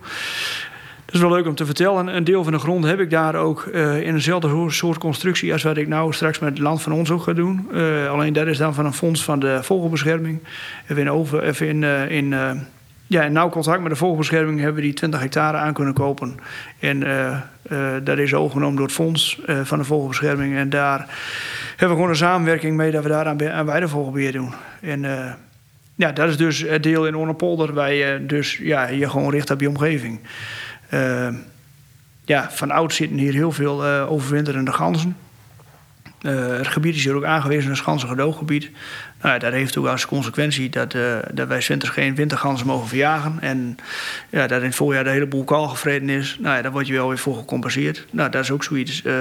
[1.06, 2.16] Dat is wel leuk om te vertellen.
[2.16, 5.78] Een deel van de grond heb ik daar ook in eenzelfde soort- constructie als wat
[5.78, 7.68] ik nou straks met het land van ons ook ga doen.
[8.10, 10.40] Alleen dat is dan van een fonds van de vogelbescherming.
[10.84, 12.34] Even in, over, even in, in
[13.08, 16.40] ja, in nauw contact met de vogelbescherming hebben we die 20 hectare aan kunnen kopen.
[16.80, 20.56] En eh, dat is overgenomen door het fonds eh, van de vogelbescherming.
[20.56, 21.00] En daar
[21.70, 24.54] hebben we gewoon een samenwerking mee dat we daar aan, aan weidevogelbeheer doen.
[24.82, 25.02] En
[25.96, 29.52] ja, dat is dus het deel in Onnepolder waar je dus ja, je gewoon richt
[29.52, 30.20] op je omgeving.
[32.26, 35.18] Ja, van oud zitten hier heel veel overwinterende ganzen.
[36.28, 38.72] Het gebied is hier ook aangewezen als ganzengedooggebied.
[39.26, 42.88] Nou, ja, dat heeft ook als consequentie dat, eh, dat wij winters geen winterganzen mogen
[42.88, 43.38] verjagen.
[43.42, 43.78] En
[44.30, 46.38] ja, dat in het voorjaar de hele boel kaal gevreten is.
[46.40, 48.06] Nou ja, daar word je wel weer voor gecompenseerd.
[48.12, 49.14] Nou, dat is ook zoiets, eh,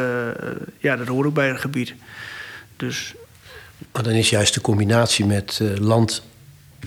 [0.78, 1.94] ja, dat hoort ook bij het gebied.
[2.76, 3.14] Dus
[3.92, 6.22] Maar dan is juist de combinatie met eh, land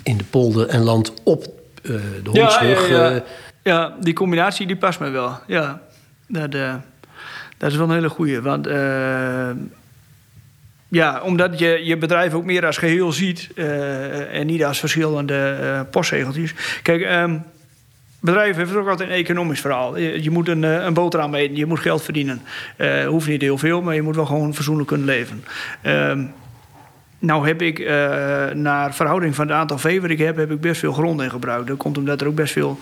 [0.03, 1.45] in de polder en land op
[1.81, 2.89] de hondsrug...
[2.89, 3.23] Ja,
[3.63, 5.39] ja, die combinatie die past mij wel.
[5.47, 5.81] Ja,
[6.27, 6.51] dat,
[7.57, 8.41] dat is wel een hele goeie.
[8.41, 8.67] Want
[10.87, 15.57] ja, omdat je je bedrijf ook meer als geheel ziet eh, en niet als verschillende
[15.61, 16.53] eh postzegeltjes.
[16.81, 17.37] Kijk, ehm
[18.19, 19.97] bedrijf heeft ook altijd een economisch verhaal.
[19.97, 22.41] Je, moet een, eh, een boterham eten, je moet geld verdienen.
[22.75, 25.43] Eh hoeft niet heel veel, maar je moet wel gewoon fatsoenlijk kunnen leven.
[25.81, 26.23] Ehm
[27.19, 27.87] nou heb ik uh,
[28.53, 31.29] naar verhouding van het aantal vee wat ik heb, heb ik best veel grond in
[31.29, 31.67] gebruikt.
[31.67, 32.79] Dat komt omdat er ook best veel.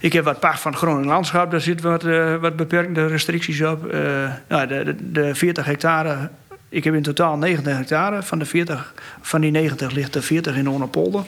[0.00, 3.62] Ik heb wat pacht van het Groningen landschap, daar zitten wat, uh, wat beperkende restricties
[3.62, 3.92] op.
[3.94, 6.30] Uh, nou, de, de 40 hectare.
[6.70, 8.22] Ik heb in totaal 90 hectare.
[8.22, 11.24] Van, de 40, van die 90 ligt er 40 in de Onapolder.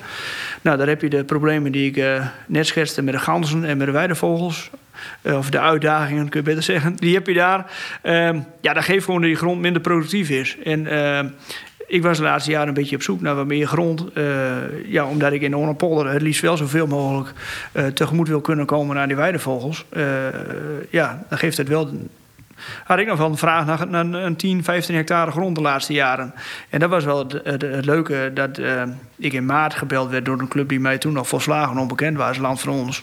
[0.63, 3.87] Nou, daar heb je de problemen die ik net schetste met de ganzen en met
[3.87, 4.71] de weidevogels.
[5.23, 6.97] of de uitdagingen, kun je beter zeggen.
[6.97, 7.71] Die heb je daar.
[8.03, 10.57] Ehm, ja, dat geeft gewoon dat die grond minder productief is.
[10.65, 11.27] En ehm,
[11.93, 14.05] ik was de laatste jaren een beetje op zoek naar wat meer grond.
[14.15, 14.27] Uh,
[14.87, 17.33] ja, omdat ik in de Onnepolder het liefst wel zoveel mogelijk
[17.73, 19.85] uh, tegemoet wil kunnen komen aan die weidevogels.
[19.93, 20.05] Uh,
[20.91, 21.91] ja, dan geeft het wel
[22.85, 26.35] had ik nog wel een vraag naar, een 10, 15 hectare grond de laatste jaren.
[26.69, 28.83] En dat was wel het, leuke dat uh,
[29.17, 32.39] ik in maart gebeld werd door een club die mij toen nog volslagen onbekend was,
[32.39, 33.03] Land van Ons.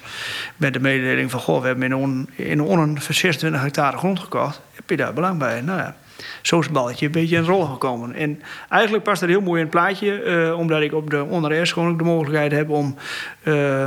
[0.58, 4.62] Met de mededeling van: Goh, we hebben in On, Onnen 26 hectare grond gekocht.
[4.76, 5.62] Heb je daar belang bij?
[5.62, 5.96] Nou ja
[6.42, 8.16] zo is het balletje een beetje in rol gekomen.
[8.16, 11.72] En eigenlijk past dat heel mooi in het plaatje, uh, omdat ik op de onders
[11.72, 12.96] gewoon ook de mogelijkheid heb om
[13.44, 13.86] uh,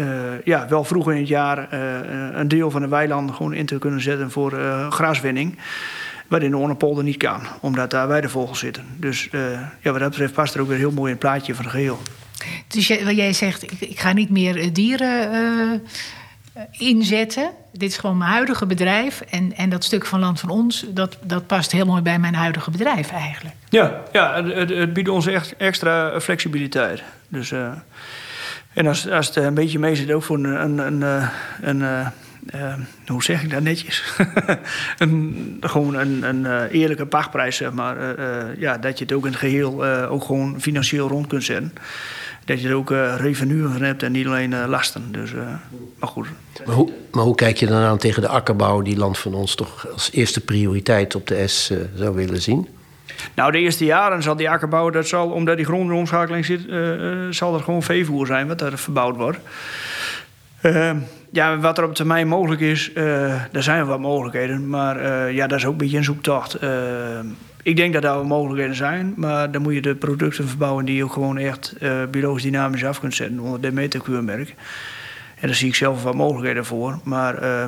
[0.00, 0.06] uh,
[0.44, 1.72] ja, wel vroeg in het jaar
[2.34, 4.52] een deel van de weilanden gewoon in te kunnen zetten voor
[4.90, 5.58] graswinning.
[6.28, 8.84] Wat in de Onnepolder niet kan, omdat daar weidevogels zitten.
[8.96, 9.28] Dus
[9.80, 11.72] ja, wat dat betreft past er ook weer heel mooi in het plaatje van het
[11.72, 12.00] geheel.
[12.68, 15.82] Dus jij, jij zegt, ik, ik, ga niet meer dieren
[16.70, 17.50] inzetten.
[17.72, 19.20] Dit is gewoon mijn huidige bedrijf.
[19.20, 22.34] En, en dat stuk van Land van Ons, dat, dat past heel mooi bij mijn
[22.34, 23.54] huidige bedrijf eigenlijk.
[23.68, 27.02] Ja, ja het, het biedt ons echt extra flexibiliteit.
[27.28, 27.72] Dus, uh,
[28.74, 30.44] en als, als het een beetje mee zit, ook voor een.
[30.44, 31.28] een, een, eh,
[31.60, 32.06] een uh,
[32.54, 32.74] uh,
[33.06, 34.14] hoe zeg ik dat netjes?
[34.98, 38.20] een, gewoon een, een eerlijke pachtprijs, zeg maar.
[38.60, 41.72] ja, dat je het ook in het geheel ook gewoon financieel rond kunt zetten
[42.44, 45.12] dat je er ook revenue van hebt en niet alleen lasten.
[45.12, 45.32] Dus,
[45.98, 46.26] maar goed.
[46.66, 49.54] Maar hoe, maar hoe, kijk je dan aan tegen de akkerbouw die Land van ons
[49.54, 52.68] toch als eerste prioriteit op de S zou willen zien?
[53.34, 56.60] Nou, de eerste jaren zal die akkerbouw, dat zal, omdat die grondomschakeling zit,
[57.30, 59.38] zal er gewoon veevoer zijn wat er verbouwd wordt.
[60.60, 60.96] Ehm,
[61.30, 64.68] ja, wat er op termijn mogelijk is, er zijn wat mogelijkheden.
[64.68, 66.54] Maar ja, dat is ook een beetje een zoektocht.
[66.54, 67.26] Ehm,
[67.62, 70.96] ik denk dat daar wel mogelijkheden zijn, maar dan moet je de producten verbouwen die
[70.96, 74.54] je ook gewoon echt uh, biologisch dynamisch af kunt zetten onder de meterkeurmerk.
[75.34, 76.98] En daar zie ik zelf wat mogelijkheden voor.
[77.04, 77.64] Maar uh,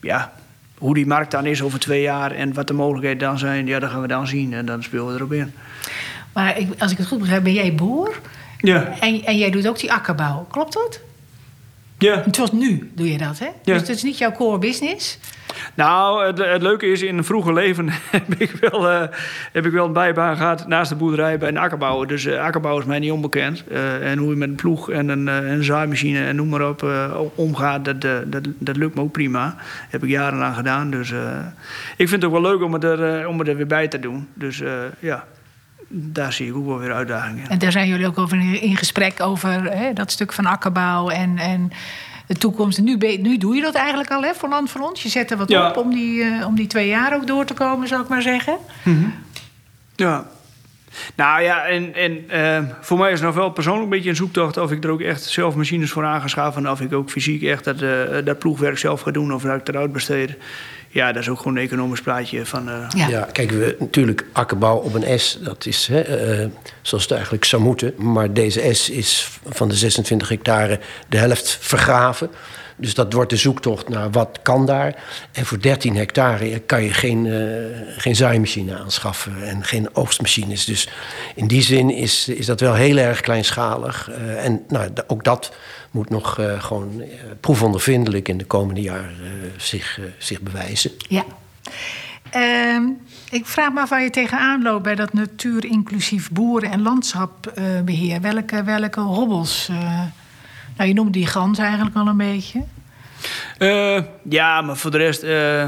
[0.00, 0.32] ja,
[0.78, 3.78] hoe die markt dan is over twee jaar en wat de mogelijkheden dan zijn, ja,
[3.78, 5.52] dat gaan we dan zien en dan spelen we erop in.
[6.32, 8.20] Maar ik, als ik het goed begrijp, ben jij boer?
[8.58, 8.98] Ja.
[9.00, 11.00] En, en jij doet ook die akkerbouw, klopt dat?
[11.98, 12.20] Ja.
[12.30, 13.46] Tot nu doe je dat, hè?
[13.46, 13.52] Ja.
[13.62, 15.18] Dus het is niet jouw core business?
[15.74, 19.02] Nou, het, het, leuke is, in een vroeger leven heb ik wel, uh,
[19.52, 22.06] heb ik wel een bijbaan gehad naast de boerderij bij een akkerbouwer.
[22.06, 23.64] Dus uh, akkerbouw is mij niet onbekend.
[23.70, 26.86] Uh, en hoe je met een ploeg en een, een zaaimachine en noem maar op
[27.34, 29.44] omgaat, dat, dat, dat lukt me ook prima.
[29.44, 29.56] Dat
[29.90, 30.90] heb ik jarenlang gedaan.
[30.90, 31.10] Dus
[31.96, 33.98] ik vind het ook wel leuk om het er, om het er weer bij te
[33.98, 34.28] doen.
[34.34, 34.62] Dus
[34.98, 35.24] ja,
[35.88, 37.48] daar zie ik ook wel weer uitdagingen.
[37.48, 41.38] En daar zijn jullie ook over in gesprek over hè, dat stuk van akkerbouw en,
[41.38, 41.72] en
[42.26, 42.80] de toekomst.
[42.80, 45.02] Nu, nu doe je dat eigenlijk al hè, voor Land van Ons.
[45.02, 47.54] Je zet er wat op om die, uh, om die twee jaar ook door te
[47.54, 48.56] komen, zou ik maar zeggen.
[48.82, 49.14] Mm -hmm.
[49.96, 50.26] Ja.
[51.14, 54.16] Nou ja, en, en uh, voor mij is het nog wel persoonlijk een beetje een
[54.16, 56.64] zoektocht of ik er ook echt zelf machines voor aan ga schaffen.
[56.64, 57.90] En of ik ook fysiek echt dat, uh,
[58.24, 60.36] dat ploegwerk zelf ga doen of dat ik het eruit besteed
[60.96, 62.68] ja, dat is ook gewoon een economisch plaatje van.
[62.68, 62.86] Uh...
[62.88, 63.08] Ja.
[63.08, 66.48] ja, kijk, we, natuurlijk akkerbouw op een S, dat is hè, uh,
[66.82, 67.94] zoals het eigenlijk zou moeten.
[67.96, 72.30] Maar deze S is van de 26 hectare de helft vergraven.
[72.76, 75.02] Dus dat wordt de zoektocht naar wat kan daar.
[75.32, 77.38] En voor 13 hectare kan je geen, uh,
[77.96, 80.64] geen zaaimachine aanschaffen en geen oogstmachines.
[80.64, 80.88] Dus
[81.34, 84.10] in die zin is, is dat wel heel erg kleinschalig.
[84.10, 85.56] Uh, en nou, ook dat
[85.90, 87.02] moet nog uh, gewoon
[87.40, 90.90] proefondervindelijk in de komende jaren zich, zich bewijzen.
[91.08, 91.24] Ja.
[92.34, 92.88] Uh,
[93.30, 98.20] ik vraag me af waar je tegenaan loopt bij dat natuur inclusief boeren- en landschapbeheer.
[98.20, 99.70] welke, welke hobbels
[100.76, 102.62] nou, je noemt die gans eigenlijk al een beetje.
[103.58, 105.22] Uh, ja, maar voor de rest...
[105.22, 105.64] Uh,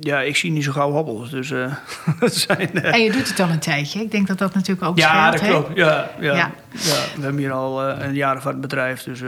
[0.00, 1.30] ja, ik zie niet zo gauw hobbels.
[1.30, 1.74] Dus, uh,
[2.20, 4.00] zijn, En je doet het al een tijdje.
[4.00, 5.42] Ik denk dat dat natuurlijk ook ja, scheelt.
[5.42, 5.76] Dat klopt.
[5.76, 6.50] Ja, ja, ja.
[6.70, 9.02] ja, we hebben hier al een jaar van het bedrijf.
[9.02, 9.20] Dus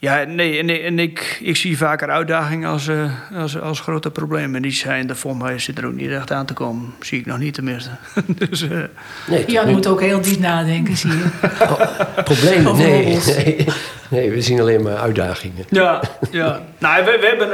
[0.00, 4.56] ja, nee, en, en ik, ik zie vaker uitdagingen als, uh, als, als grote problemen.
[4.56, 6.94] En die zijn er voor mij zit er ook niet echt aan te komen.
[7.00, 7.90] Zie ik nog niet tenminste.
[8.48, 8.84] dus, uh,
[9.28, 11.24] nee, Jan moet ook heel diep nadenken, zie je.
[11.42, 12.76] Oh, problemen?
[12.80, 13.66] Nee, nee,
[14.10, 15.64] nee, we zien alleen maar uitdagingen.
[15.68, 16.62] Ja, ja.
[16.78, 17.48] nou, we, we hebben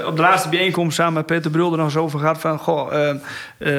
[0.00, 2.58] uh, op de laatste bijeenkomst samen met Peter Brul er nog eens over gehad van...
[2.58, 2.92] Goh,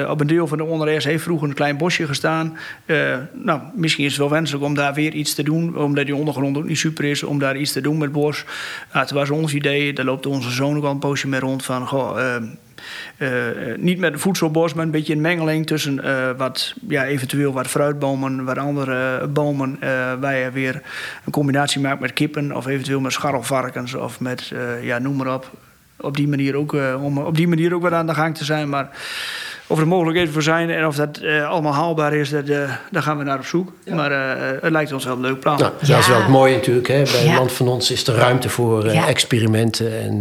[0.08, 2.58] op een deel van de onderreis heeft vroeger een klein bosje gestaan.
[3.32, 5.76] nou, misschien is het wel wenselijk om daar weer iets te doen.
[5.76, 7.22] Omdat die ondergrond ook niet super is.
[7.22, 8.44] Om daar iets te doen met bos.
[8.92, 11.64] Nou, het was ons idee, daar loopt onze zoon ook al een poosje mee rond
[11.64, 11.86] van...
[11.86, 12.36] Goh,
[13.76, 16.02] niet met een voedselbos, maar een beetje een mengeling tussen
[16.36, 19.78] wat, ja, eventueel wat fruitbomen, wat andere bomen.
[20.20, 20.82] waar je weer
[21.24, 24.52] een combinatie maakt met kippen of eventueel met scharrelvarkens of met,
[24.82, 25.50] ja, noem maar op.
[26.00, 28.68] Op die manier ook, om op die manier ook weer aan de gang te zijn.
[28.68, 28.90] Maar
[29.68, 33.02] of er mogelijkheden voor zijn en of dat uh, allemaal haalbaar is, dat, uh, daar
[33.02, 33.72] gaan we naar op zoek.
[33.84, 33.94] Ja.
[33.94, 35.58] Maar uh, het lijkt ons wel een leuk plan.
[35.58, 36.88] Nou, dat is wel het mooie natuurlijk.
[36.88, 37.02] Hè?
[37.02, 37.34] Bij ja.
[37.34, 40.00] land van ons is er ruimte voor experimenten.
[40.00, 40.20] En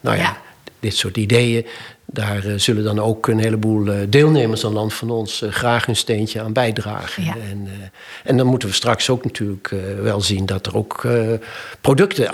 [0.00, 0.36] nou ja,
[0.84, 1.66] dit soort ideeën.
[2.06, 6.52] Daar zullen dan ook een heleboel deelnemers aan land van ons graag hun steentje aan
[6.52, 7.24] bijdragen.
[7.24, 7.68] En,
[8.24, 11.06] en dan moeten we straks ook natuurlijk wel zien dat er ook
[11.80, 12.30] producten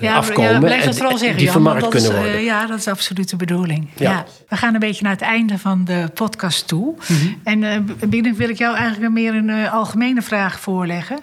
[0.00, 0.52] ja, afkomen.
[0.52, 2.34] Ja, blijf dat vooral zeggen, die Jan, vermarkt kunnen is, worden.
[2.34, 3.88] Uh, ja, dat is absoluut de bedoeling.
[3.96, 4.24] Ja.
[4.48, 6.94] We gaan een beetje naar het einde van de podcast toe.
[7.08, 7.40] Mm -hmm.
[7.44, 11.18] En uh, binnen wil ik jou eigenlijk meer een uh, algemene vraag voorleggen.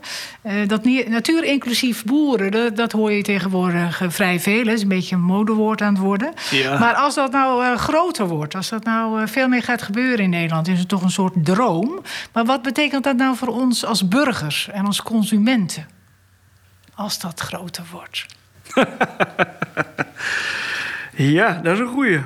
[0.68, 4.64] dat natuur inclusief boeren, dat, dat, hoor je tegenwoordig vrij veel.
[4.64, 6.34] Dat is een beetje een modewoord aan het worden.
[6.52, 6.80] Ja.
[6.80, 10.68] Maar als dat nou groter wordt, als dat nou veel meer gaat gebeuren in Nederland...
[10.68, 12.02] is het toch een soort droom.
[12.34, 15.88] Maar wat betekent dat nou voor ons als burgers en als consumenten?
[16.96, 18.26] Als dat groter wordt.
[21.38, 22.20] ja, dat is een goeie.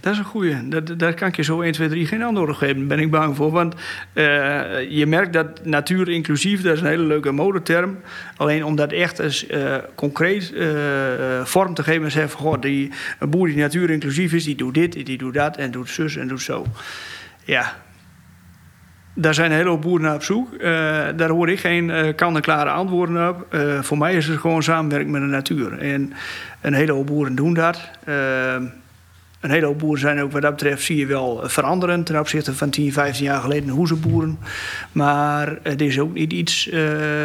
[0.00, 0.68] Dat is een goeie.
[0.96, 2.78] Daar kan ik je zo 1, 2, 3 geen antwoord op geven.
[2.78, 3.50] Daar ben ik bang voor.
[3.50, 7.98] Want uh, je merkt dat natuur inclusief, dat is een hele leuke modeterm.
[8.36, 12.90] Alleen om dat echt eens uh, concreet uh, vorm te geven en zeggen: goh, die,
[13.18, 16.16] een boer die natuur inclusief is, die doet dit, die doet dat en doet zus
[16.16, 16.66] en doet zo.
[17.44, 17.76] Ja,
[19.14, 20.52] daar zijn een hoop boeren naar op zoek.
[20.52, 20.60] Uh,
[21.16, 23.46] daar hoor ik geen uh, kant-en-klare antwoorden op.
[23.54, 25.78] Uh, voor mij is het gewoon samenwerken met de natuur.
[25.78, 26.12] En
[26.60, 27.90] een hoop boeren doen dat.
[28.04, 32.54] een hele hoop boeren zijn ook wat dat betreft, zie je wel veranderen ten opzichte
[32.54, 34.38] van 10, 15 jaar geleden hoezenboeren.
[34.92, 36.70] Maar het is ook niet iets,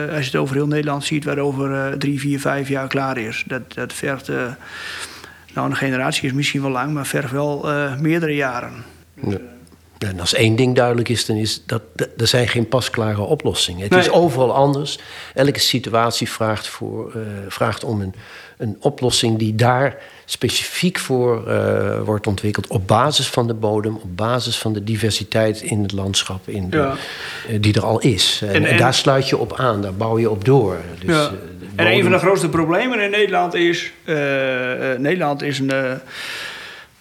[0.10, 3.44] als je het over heel Nederland ziet, waar over 3, 4, 5 jaar klaar is.
[3.48, 4.28] Dat, dat vergt,
[5.54, 7.70] nou een generatie is misschien wel lang, maar vergt wel
[8.00, 8.74] meerdere jaren.
[9.14, 9.38] Ja.
[9.98, 11.82] En als één ding duidelijk is, dan is dat
[12.18, 13.84] er zijn geen pasklare oplossingen.
[13.84, 15.00] Het is overal anders.
[15.34, 18.16] Elke situatie vraagt, voor, uh, vraagt om een,
[18.58, 22.68] een oplossing die daar specifiek voor uh, wordt ontwikkeld.
[22.68, 26.78] Op basis van de bodem, op basis van de diversiteit in het landschap in de,
[26.78, 26.96] ja.
[27.50, 28.42] uh, die er al is.
[28.44, 30.78] En, en, en, daar sluit je op aan, daar bouw je op door.
[31.00, 31.32] Dus, ja.
[31.76, 33.92] En een van de grootste problemen in Nederland is:
[34.98, 35.72] Nederland is een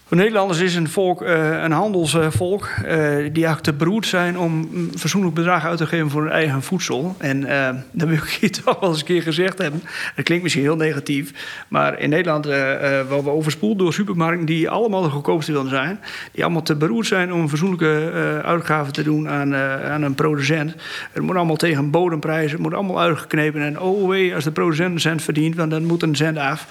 [0.08, 2.86] Nederlanders is een volk, uh, een handelsvolk, uh,
[3.16, 6.62] die eigenlijk te beroerd zijn om een fatsoenlijk bedrag uit te geven voor hun eigen
[6.62, 7.16] voedsel.
[7.18, 9.82] En uh, dat wil ik hier toch wel eens een keer gezegd hebben.
[10.16, 11.32] Dat klinkt misschien heel negatief,
[11.68, 16.00] maar in Nederland worden we overspoeld door supermarkten die allemaal de goedkoopste willen zijn.
[16.32, 20.74] Die allemaal te beroerd zijn om een fatsoenlijke uitgave te doen aan, aan een producent.
[21.12, 23.60] Het moet allemaal tegen bodemprijzen, het moet allemaal uitgeknepen.
[23.60, 26.66] En oh wee, als de producent een cent verdient, dan moet een cent af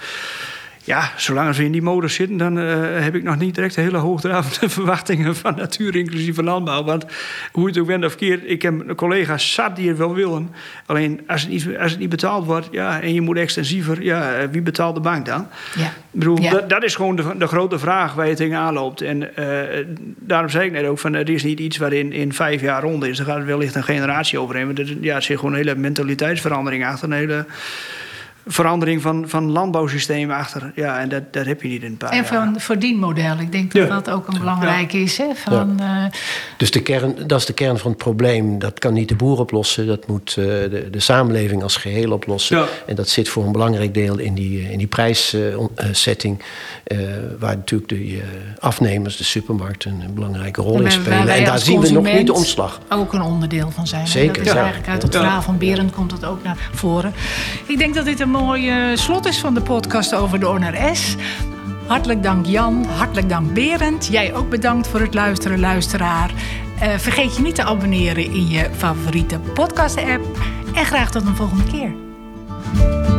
[0.84, 3.96] ja, zolang we in die modus zitten, dan uh, heb ik nog niet direct hele
[3.96, 6.84] hoogdravende verwachtingen van natuur inclusieve landbouw.
[6.84, 7.06] Want
[7.52, 10.50] hoe het ook bent of keert, ik heb collega's zat die het wel willen.
[10.86, 14.34] Alleen als het niet, als het niet betaald wordt ja, en je moet extensiever, ja,
[14.34, 15.46] eh, wie betaalt de bank dan?
[15.74, 15.86] Ja.
[15.86, 16.50] Ik bedoel, ja.
[16.50, 19.00] dat, dat, is gewoon de, de, grote vraag waar je tegen aanloopt.
[19.00, 19.58] En uh,
[20.18, 23.04] daarom zei ik net ook, van, er is niet iets waarin in vijf jaar rond
[23.04, 23.18] is.
[23.18, 24.66] Er gaat wellicht een generatie overheen.
[24.66, 27.08] Maar ja, er zit gewoon een hele mentaliteitsverandering achter.
[27.08, 27.46] Een hele
[28.46, 30.72] verandering van, van landbouwsystemen achter.
[30.74, 33.38] Ja, en dat, dat heb je niet in een paar En van verdienmodel.
[33.38, 35.18] Ik denk dat dat ook een belangrijk is.
[35.18, 35.26] Hè?
[35.34, 36.04] Van, ja.
[36.04, 36.10] uh...
[36.56, 38.58] Dus de kern, dat is de kern van het probleem.
[38.58, 39.86] Dat kan niet de boer oplossen.
[39.86, 42.66] Dat moet uh, de, de samenleving als geheel oplossen.
[42.86, 46.42] En dat zit voor een belangrijk deel in die, in die prijssetting.
[46.86, 46.98] Uh,
[47.38, 48.22] waar natuurlijk de
[48.58, 51.28] afnemers, de supermarkten, een belangrijke rol in spelen.
[51.28, 52.80] En daar zien we nog niet de omslag.
[52.88, 54.08] Ook een onderdeel van zijn.
[54.08, 54.44] Zeker.
[54.44, 57.12] Dat is eigenlijk uit het verhaal van Berend komt dat ook naar voren.
[57.66, 61.16] Ik denk dat dit een mooi uh, slot is van de podcast over de ONRS.
[61.86, 64.06] Hartelijk dank Jan, hartelijk dank Berend.
[64.06, 66.30] Jij ook bedankt voor het luisteren, luisteraar.
[66.82, 70.24] Uh, vergeet je niet te abonneren in je favoriete podcast-app.
[70.74, 73.13] En graag tot een volgende keer.